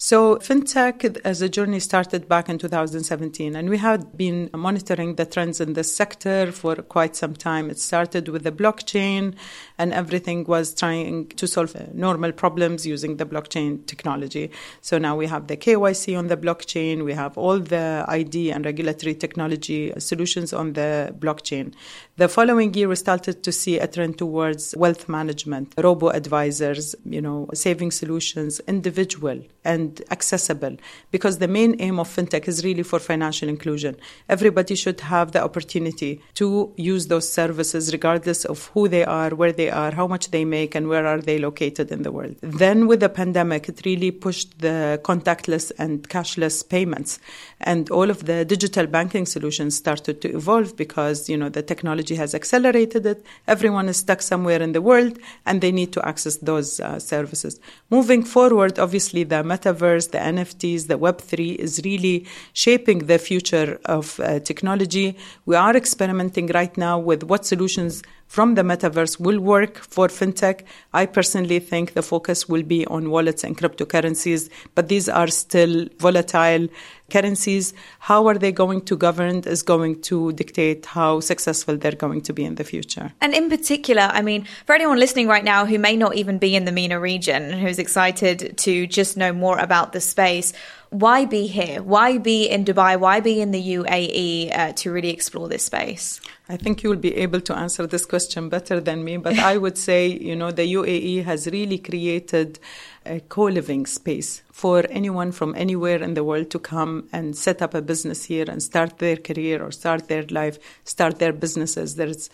So, 0.00 0.36
fintech 0.36 1.20
as 1.24 1.42
a 1.42 1.48
journey 1.48 1.80
started 1.80 2.28
back 2.28 2.48
in 2.48 2.56
2017, 2.56 3.56
and 3.56 3.68
we 3.68 3.78
had 3.78 4.16
been 4.16 4.48
monitoring 4.54 5.16
the 5.16 5.26
trends 5.26 5.60
in 5.60 5.72
this 5.72 5.92
sector 5.92 6.52
for 6.52 6.76
quite 6.76 7.16
some 7.16 7.34
time. 7.34 7.68
It 7.68 7.80
started 7.80 8.28
with 8.28 8.44
the 8.44 8.52
blockchain, 8.52 9.34
and 9.78 9.92
everything 9.92 10.44
was 10.44 10.74
trying 10.74 11.28
to 11.28 11.46
solve 11.46 11.74
normal 11.94 12.32
problems 12.32 12.86
using 12.86 13.16
the 13.16 13.26
blockchain 13.26 13.84
technology. 13.86 14.50
So, 14.80 14.98
now 14.98 15.16
we 15.16 15.26
have 15.26 15.46
the 15.46 15.56
KYC 15.56 16.18
on 16.18 16.28
the 16.28 16.36
blockchain, 16.36 17.04
we 17.04 17.12
have 17.14 17.36
all 17.38 17.58
the 17.58 18.04
ID 18.08 18.50
and 18.50 18.64
regulatory 18.64 19.14
technology 19.14 19.92
solutions 19.98 20.52
on 20.52 20.74
the 20.74 21.14
blockchain. 21.18 21.74
The 22.16 22.28
following 22.28 22.74
year, 22.74 22.88
we 22.88 22.96
started 22.96 23.42
to 23.44 23.52
see 23.52 23.78
a 23.78 23.86
trend 23.86 24.18
towards 24.18 24.74
wealth 24.76 25.08
management, 25.08 25.74
robo 25.78 26.08
advisors, 26.08 26.96
you 27.04 27.20
know, 27.20 27.48
saving 27.54 27.92
solutions, 27.92 28.60
individual 28.66 29.42
and 29.64 30.02
accessible 30.10 30.76
because 31.10 31.38
the 31.38 31.48
main 31.48 31.76
aim 31.80 32.00
of 32.00 32.08
fintech 32.08 32.48
is 32.48 32.64
really 32.64 32.82
for 32.82 32.98
financial 32.98 33.48
inclusion. 33.48 33.96
Everybody 34.28 34.74
should 34.74 35.00
have 35.00 35.32
the 35.32 35.42
opportunity 35.42 36.20
to 36.34 36.72
use 36.76 37.06
those 37.06 37.30
services 37.30 37.92
regardless 37.92 38.44
of 38.44 38.66
who 38.72 38.88
they 38.88 39.04
are, 39.04 39.30
where 39.30 39.52
they 39.52 39.67
are, 39.70 39.90
how 39.90 40.06
much 40.06 40.30
they 40.30 40.44
make, 40.44 40.74
and 40.74 40.88
where 40.88 41.06
are 41.06 41.20
they 41.20 41.38
located 41.38 41.90
in 41.90 42.02
the 42.02 42.12
world. 42.12 42.36
Then 42.40 42.86
with 42.86 43.00
the 43.00 43.08
pandemic, 43.08 43.68
it 43.68 43.82
really 43.84 44.10
pushed 44.10 44.58
the 44.60 45.00
contactless 45.04 45.72
and 45.78 46.08
cashless 46.08 46.68
payments 46.68 47.18
and 47.60 47.90
all 47.90 48.10
of 48.10 48.26
the 48.26 48.44
digital 48.44 48.86
banking 48.86 49.26
solutions 49.26 49.76
started 49.76 50.20
to 50.22 50.28
evolve 50.34 50.76
because, 50.76 51.28
you 51.28 51.36
know, 51.36 51.48
the 51.48 51.62
technology 51.62 52.14
has 52.14 52.34
accelerated 52.34 53.04
it. 53.06 53.24
Everyone 53.46 53.88
is 53.88 53.96
stuck 53.98 54.22
somewhere 54.22 54.62
in 54.62 54.72
the 54.72 54.82
world 54.82 55.18
and 55.44 55.60
they 55.60 55.72
need 55.72 55.92
to 55.92 56.06
access 56.06 56.36
those 56.36 56.80
uh, 56.80 56.98
services. 56.98 57.58
Moving 57.90 58.22
forward, 58.24 58.78
obviously 58.78 59.24
the 59.24 59.42
metaverse 59.42 60.10
the 60.10 60.18
NFTs, 60.18 60.86
the 60.86 60.98
Web3 60.98 61.56
is 61.56 61.80
really 61.84 62.26
shaping 62.52 63.06
the 63.06 63.18
future 63.18 63.80
of 63.84 64.20
uh, 64.20 64.40
technology. 64.40 65.16
We 65.46 65.56
are 65.56 65.76
experimenting 65.76 66.48
right 66.48 66.76
now 66.76 66.98
with 66.98 67.24
what 67.24 67.44
solutions 67.44 68.02
from 68.28 68.54
the 68.54 68.62
metaverse 68.62 69.18
will 69.18 69.40
work 69.40 69.78
for 69.78 70.08
fintech. 70.08 70.62
I 70.92 71.06
personally 71.06 71.58
think 71.58 71.94
the 71.94 72.02
focus 72.02 72.48
will 72.48 72.62
be 72.62 72.86
on 72.86 73.10
wallets 73.10 73.42
and 73.42 73.58
cryptocurrencies, 73.58 74.50
but 74.74 74.88
these 74.88 75.08
are 75.08 75.28
still 75.28 75.88
volatile 75.98 76.68
currencies. 77.10 77.72
How 78.00 78.26
are 78.28 78.36
they 78.36 78.52
going 78.52 78.82
to 78.82 78.96
govern 78.96 79.38
is 79.40 79.62
going 79.62 80.02
to 80.02 80.32
dictate 80.32 80.84
how 80.84 81.20
successful 81.20 81.76
they're 81.76 81.92
going 81.92 82.20
to 82.22 82.32
be 82.32 82.44
in 82.44 82.56
the 82.56 82.64
future. 82.64 83.12
And 83.20 83.34
in 83.34 83.48
particular, 83.48 84.02
I 84.02 84.20
mean, 84.20 84.46
for 84.66 84.74
anyone 84.74 84.98
listening 84.98 85.26
right 85.26 85.44
now 85.44 85.64
who 85.64 85.78
may 85.78 85.96
not 85.96 86.14
even 86.14 86.38
be 86.38 86.54
in 86.54 86.66
the 86.66 86.72
MENA 86.72 87.00
region 87.00 87.42
and 87.42 87.60
who's 87.60 87.78
excited 87.78 88.58
to 88.58 88.86
just 88.86 89.16
know 89.16 89.32
more 89.32 89.58
about 89.58 89.92
the 89.92 90.00
space, 90.00 90.52
why 90.90 91.26
be 91.26 91.46
here? 91.46 91.82
Why 91.82 92.18
be 92.18 92.48
in 92.48 92.64
Dubai? 92.64 92.98
Why 92.98 93.20
be 93.20 93.40
in 93.40 93.50
the 93.50 93.62
UAE 93.62 94.56
uh, 94.56 94.72
to 94.72 94.90
really 94.90 95.10
explore 95.10 95.48
this 95.48 95.64
space? 95.64 96.20
I 96.48 96.56
think 96.56 96.82
you 96.82 96.88
will 96.88 96.96
be 96.96 97.14
able 97.16 97.42
to 97.42 97.56
answer 97.56 97.86
this 97.86 98.06
question 98.06 98.48
better 98.48 98.80
than 98.80 99.04
me, 99.04 99.18
but 99.18 99.38
I 99.38 99.58
would 99.58 99.76
say, 99.76 100.08
you 100.08 100.34
know, 100.34 100.50
the 100.50 100.72
UAE 100.74 101.24
has 101.24 101.46
really 101.46 101.78
created 101.78 102.58
a 103.04 103.20
co-living 103.20 103.84
space 103.84 104.42
for 104.50 104.84
anyone 104.88 105.30
from 105.32 105.54
anywhere 105.56 106.02
in 106.02 106.14
the 106.14 106.24
world 106.24 106.50
to 106.50 106.58
come 106.58 107.08
and 107.12 107.36
set 107.36 107.60
up 107.60 107.74
a 107.74 107.82
business 107.82 108.24
here 108.24 108.46
and 108.48 108.62
start 108.62 108.98
their 108.98 109.16
career 109.16 109.62
or 109.62 109.70
start 109.70 110.08
their 110.08 110.24
life, 110.30 110.58
start 110.84 111.18
their 111.18 111.32
businesses. 111.32 111.96
There's 111.96 112.30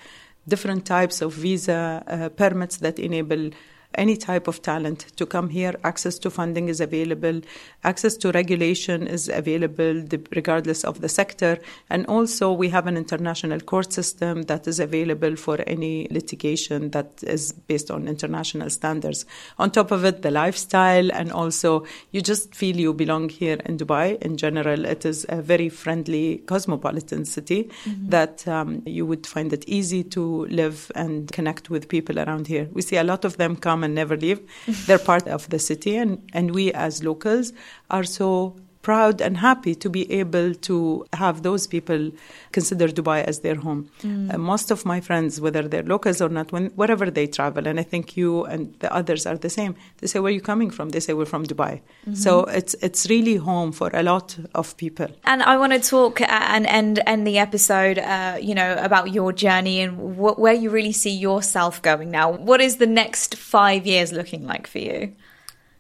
different 0.47 0.87
types 0.87 1.21
of 1.23 1.33
visa 1.33 2.05
uh, 2.07 2.29
permits 2.29 2.77
that 2.79 2.99
enable 2.99 3.51
any 3.97 4.17
type 4.17 4.49
of 4.49 4.63
talent 4.63 5.01
to 5.17 5.27
come 5.27 5.49
here. 5.49 5.75
Access 5.85 6.19
to 6.21 6.31
funding 6.31 6.69
is 6.69 6.81
available, 6.81 7.41
access 7.85 8.17
to 8.19 8.33
regulation 8.33 9.07
is 9.07 9.29
available 9.29 10.05
regardless 10.35 10.85
of 10.85 11.01
the 11.01 11.09
sector. 11.09 11.59
And 11.91 12.07
also, 12.07 12.53
we 12.53 12.69
have 12.71 12.87
an 12.87 12.97
international 12.97 13.61
court 13.61 13.93
system 13.93 14.43
that 14.43 14.67
is 14.67 14.81
available 14.81 15.37
for 15.37 15.61
any 15.67 16.09
litigation 16.11 16.91
that 16.91 17.23
is 17.23 17.53
based 17.53 17.91
on 17.91 18.09
international 18.09 18.71
standards. 18.71 19.27
On 19.59 19.71
top 19.71 19.91
of 19.91 20.05
it, 20.05 20.23
the 20.23 20.31
lifestyle, 20.31 21.13
and 21.13 21.31
also 21.31 21.85
you 22.11 22.21
just 22.21 22.55
feel 22.55 22.77
you 22.77 22.93
belong 22.93 23.29
here 23.29 23.59
in 23.67 23.79
Dubai. 23.79 24.21
In 24.23 24.37
general, 24.37 24.85
it 24.85 25.05
is 25.05 25.27
a 25.29 25.41
very 25.43 25.69
friendly, 25.69 26.39
cosmopolitan 26.47 27.25
city 27.25 27.65
mm-hmm. 27.65 28.09
that 28.09 28.47
um, 28.49 28.83
you 28.87 29.07
would 29.07 29.27
find 29.27 29.53
it 29.53 29.65
easy 29.69 30.03
to 30.03 30.47
live 30.47 30.91
and 30.95 31.31
connect 31.33 31.71
with 31.71 31.89
people 31.89 32.19
around 32.19 32.47
here. 32.47 32.69
We 32.73 32.83
see 32.83 32.97
a 32.97 33.05
lot 33.05 33.25
of 33.25 33.37
them 33.37 33.57
come 33.57 33.84
and 33.85 33.95
never 33.95 34.17
leave. 34.17 34.41
They're 34.87 34.99
part 34.99 35.29
of 35.29 35.49
the 35.51 35.59
city, 35.59 35.97
and, 35.97 36.29
and 36.33 36.55
we 36.55 36.73
as 36.73 37.05
locals 37.05 37.53
are 37.91 38.05
so 38.05 38.57
proud 38.89 39.21
and 39.27 39.39
happy 39.39 39.75
to 39.75 39.89
be 39.99 40.03
able 40.21 40.55
to 40.69 40.77
have 41.23 41.43
those 41.43 41.67
people 41.75 42.03
consider 42.53 42.87
Dubai 42.99 43.19
as 43.25 43.37
their 43.41 43.57
home. 43.67 43.81
Mm. 44.03 44.33
Uh, 44.33 44.39
most 44.39 44.71
of 44.71 44.85
my 44.93 45.01
friends, 45.01 45.41
whether 45.41 45.63
they're 45.71 45.89
locals 45.95 46.21
or 46.21 46.29
not, 46.29 46.53
when, 46.53 46.67
wherever 46.81 47.11
they 47.11 47.27
travel, 47.27 47.67
and 47.67 47.81
I 47.81 47.87
think 47.93 48.17
you 48.17 48.45
and 48.45 48.63
the 48.83 48.91
others 49.01 49.27
are 49.27 49.39
the 49.47 49.51
same, 49.59 49.75
they 49.99 50.07
say, 50.07 50.21
Where 50.21 50.31
are 50.31 50.39
you 50.41 50.47
coming 50.53 50.71
from? 50.71 50.91
They 50.91 51.01
say, 51.01 51.15
We're 51.15 51.33
from 51.35 51.45
Dubai. 51.47 51.73
Mm-hmm. 51.81 52.15
So 52.15 52.45
it's, 52.45 52.75
it's 52.87 53.09
really 53.09 53.37
home 53.37 53.73
for 53.73 53.91
a 53.93 54.03
lot 54.03 54.37
of 54.55 54.77
people. 54.77 55.09
And 55.25 55.43
I 55.43 55.57
want 55.57 55.73
to 55.73 55.81
talk 55.81 56.21
uh, 56.21 56.27
and 56.29 56.67
end, 56.67 57.01
end 57.07 57.27
the 57.27 57.39
episode, 57.39 57.99
uh, 57.99 58.37
you 58.41 58.55
know, 58.55 58.77
about 58.89 59.13
your 59.13 59.33
journey 59.33 59.81
and 59.81 59.93
wh- 60.17 60.39
where 60.39 60.55
you 60.63 60.71
really 60.71 60.93
see 60.93 61.17
yourself 61.29 61.81
going 61.83 62.11
now. 62.11 62.31
What 62.31 62.61
is 62.61 62.77
the 62.77 62.87
next 62.87 63.37
five 63.37 63.87
years 63.87 64.13
looking 64.13 64.47
like 64.47 64.67
for 64.67 64.79
you? 64.79 65.15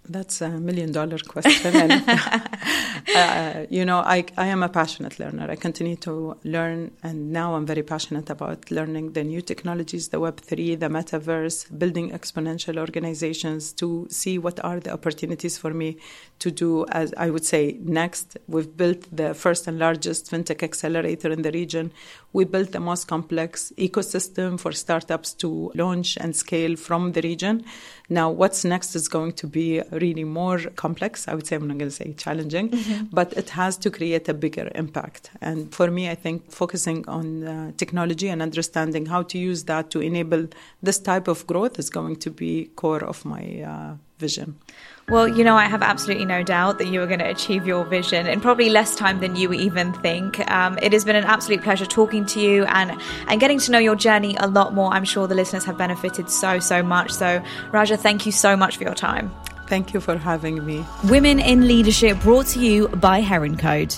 That's 0.06 0.42
a 0.42 0.50
million 0.50 0.92
dollar 0.92 1.18
question. 1.18 1.74
uh, 3.16 3.66
you 3.70 3.86
know, 3.86 4.00
I, 4.00 4.26
I 4.36 4.46
am 4.46 4.62
a 4.62 4.68
passionate 4.68 5.18
learner. 5.18 5.50
I 5.50 5.56
continue 5.56 5.96
to 5.96 6.36
learn, 6.44 6.90
and 7.02 7.32
now 7.32 7.54
I'm 7.54 7.64
very 7.64 7.82
passionate 7.82 8.28
about 8.28 8.70
learning 8.70 9.12
the 9.12 9.24
new 9.24 9.40
technologies, 9.40 10.08
the 10.08 10.20
Web3, 10.20 10.78
the 10.78 10.88
metaverse, 10.88 11.78
building 11.78 12.10
exponential 12.10 12.76
organizations 12.76 13.72
to 13.74 14.06
see 14.10 14.36
what 14.36 14.62
are 14.62 14.78
the 14.78 14.92
opportunities 14.92 15.56
for 15.56 15.72
me 15.72 15.96
to 16.40 16.50
do, 16.50 16.84
as 16.90 17.14
I 17.16 17.30
would 17.30 17.46
say, 17.46 17.78
next. 17.80 18.36
We've 18.46 18.76
built 18.76 19.06
the 19.10 19.32
first 19.32 19.66
and 19.66 19.78
largest 19.78 20.30
fintech 20.30 20.62
accelerator 20.62 21.30
in 21.30 21.40
the 21.40 21.50
region. 21.50 21.92
We 22.34 22.44
built 22.44 22.72
the 22.72 22.80
most 22.80 23.06
complex 23.06 23.72
ecosystem 23.78 24.60
for 24.60 24.72
startups 24.72 25.32
to 25.34 25.72
launch 25.74 26.18
and 26.20 26.36
scale 26.36 26.76
from 26.76 27.12
the 27.12 27.22
region. 27.22 27.64
Now, 28.10 28.28
what's 28.30 28.64
next 28.64 28.94
is 28.96 29.08
going 29.08 29.32
to 29.34 29.46
be 29.46 29.80
really 29.90 30.24
more 30.24 30.58
complex. 30.76 31.26
I 31.26 31.34
would 31.34 31.46
say, 31.46 31.56
I'm 31.56 31.66
not 31.68 31.78
going 31.78 31.90
to 31.90 31.96
say 31.96 32.12
challenging, 32.14 32.70
mm-hmm. 32.70 33.04
but 33.12 33.32
it 33.34 33.50
has 33.50 33.78
to 33.78 33.90
create 33.90 34.28
a 34.28 34.34
bigger 34.34 34.68
impact. 34.74 35.30
And 35.40 35.72
for 35.72 35.90
me, 35.90 36.10
I 36.10 36.16
think 36.16 36.50
focusing 36.50 37.08
on 37.08 37.44
uh, 37.44 37.72
technology 37.78 38.28
and 38.28 38.42
understanding 38.42 39.06
how 39.06 39.22
to 39.22 39.38
use 39.38 39.64
that 39.64 39.90
to 39.92 40.00
enable 40.00 40.48
this 40.82 40.98
type 40.98 41.28
of 41.28 41.46
growth 41.46 41.78
is 41.78 41.88
going 41.88 42.16
to 42.16 42.30
be 42.30 42.66
core 42.76 43.04
of 43.04 43.24
my 43.24 43.62
uh, 43.62 43.94
vision. 44.18 44.59
Well, 45.09 45.29
you 45.29 45.44
know, 45.44 45.55
I 45.55 45.66
have 45.66 45.83
absolutely 45.83 46.24
no 46.24 46.42
doubt 46.42 46.79
that 46.79 46.87
you 46.87 47.03
are 47.03 47.07
going 47.07 47.18
to 47.18 47.29
achieve 47.29 47.66
your 47.66 47.85
vision 47.85 48.27
in 48.27 48.40
probably 48.40 48.70
less 48.70 48.96
time 48.96 49.20
than 49.20 49.37
you 49.37 49.53
even 49.53 49.92
think. 49.94 50.40
Um, 50.50 50.79
it 50.81 50.94
has 50.94 51.05
been 51.05 51.16
an 51.16 51.24
absolute 51.24 51.62
pleasure 51.62 51.85
talking 51.85 52.24
to 52.27 52.40
you 52.40 52.64
and, 52.64 52.98
and 53.29 53.38
getting 53.38 53.59
to 53.59 53.70
know 53.70 53.79
your 53.79 53.96
journey 53.96 54.35
a 54.38 54.46
lot 54.46 54.72
more. 54.72 54.90
I'm 54.92 55.05
sure 55.05 55.27
the 55.27 55.35
listeners 55.35 55.64
have 55.66 55.77
benefited 55.77 56.31
so, 56.31 56.59
so 56.59 56.83
much. 56.83 57.11
So, 57.11 57.44
Raja, 57.70 57.98
thank 57.98 58.24
you 58.24 58.33
so 58.33 58.57
much 58.57 58.79
for 58.79 58.85
your 58.85 58.94
time. 58.94 59.31
Thank 59.66 59.92
you 59.92 60.00
for 60.00 60.16
having 60.16 60.64
me. 60.64 60.85
Women 61.05 61.38
in 61.38 61.66
Leadership 61.68 62.18
brought 62.20 62.46
to 62.48 62.61
you 62.61 62.88
by 62.88 63.20
Heron 63.20 63.59
Code. 63.59 63.94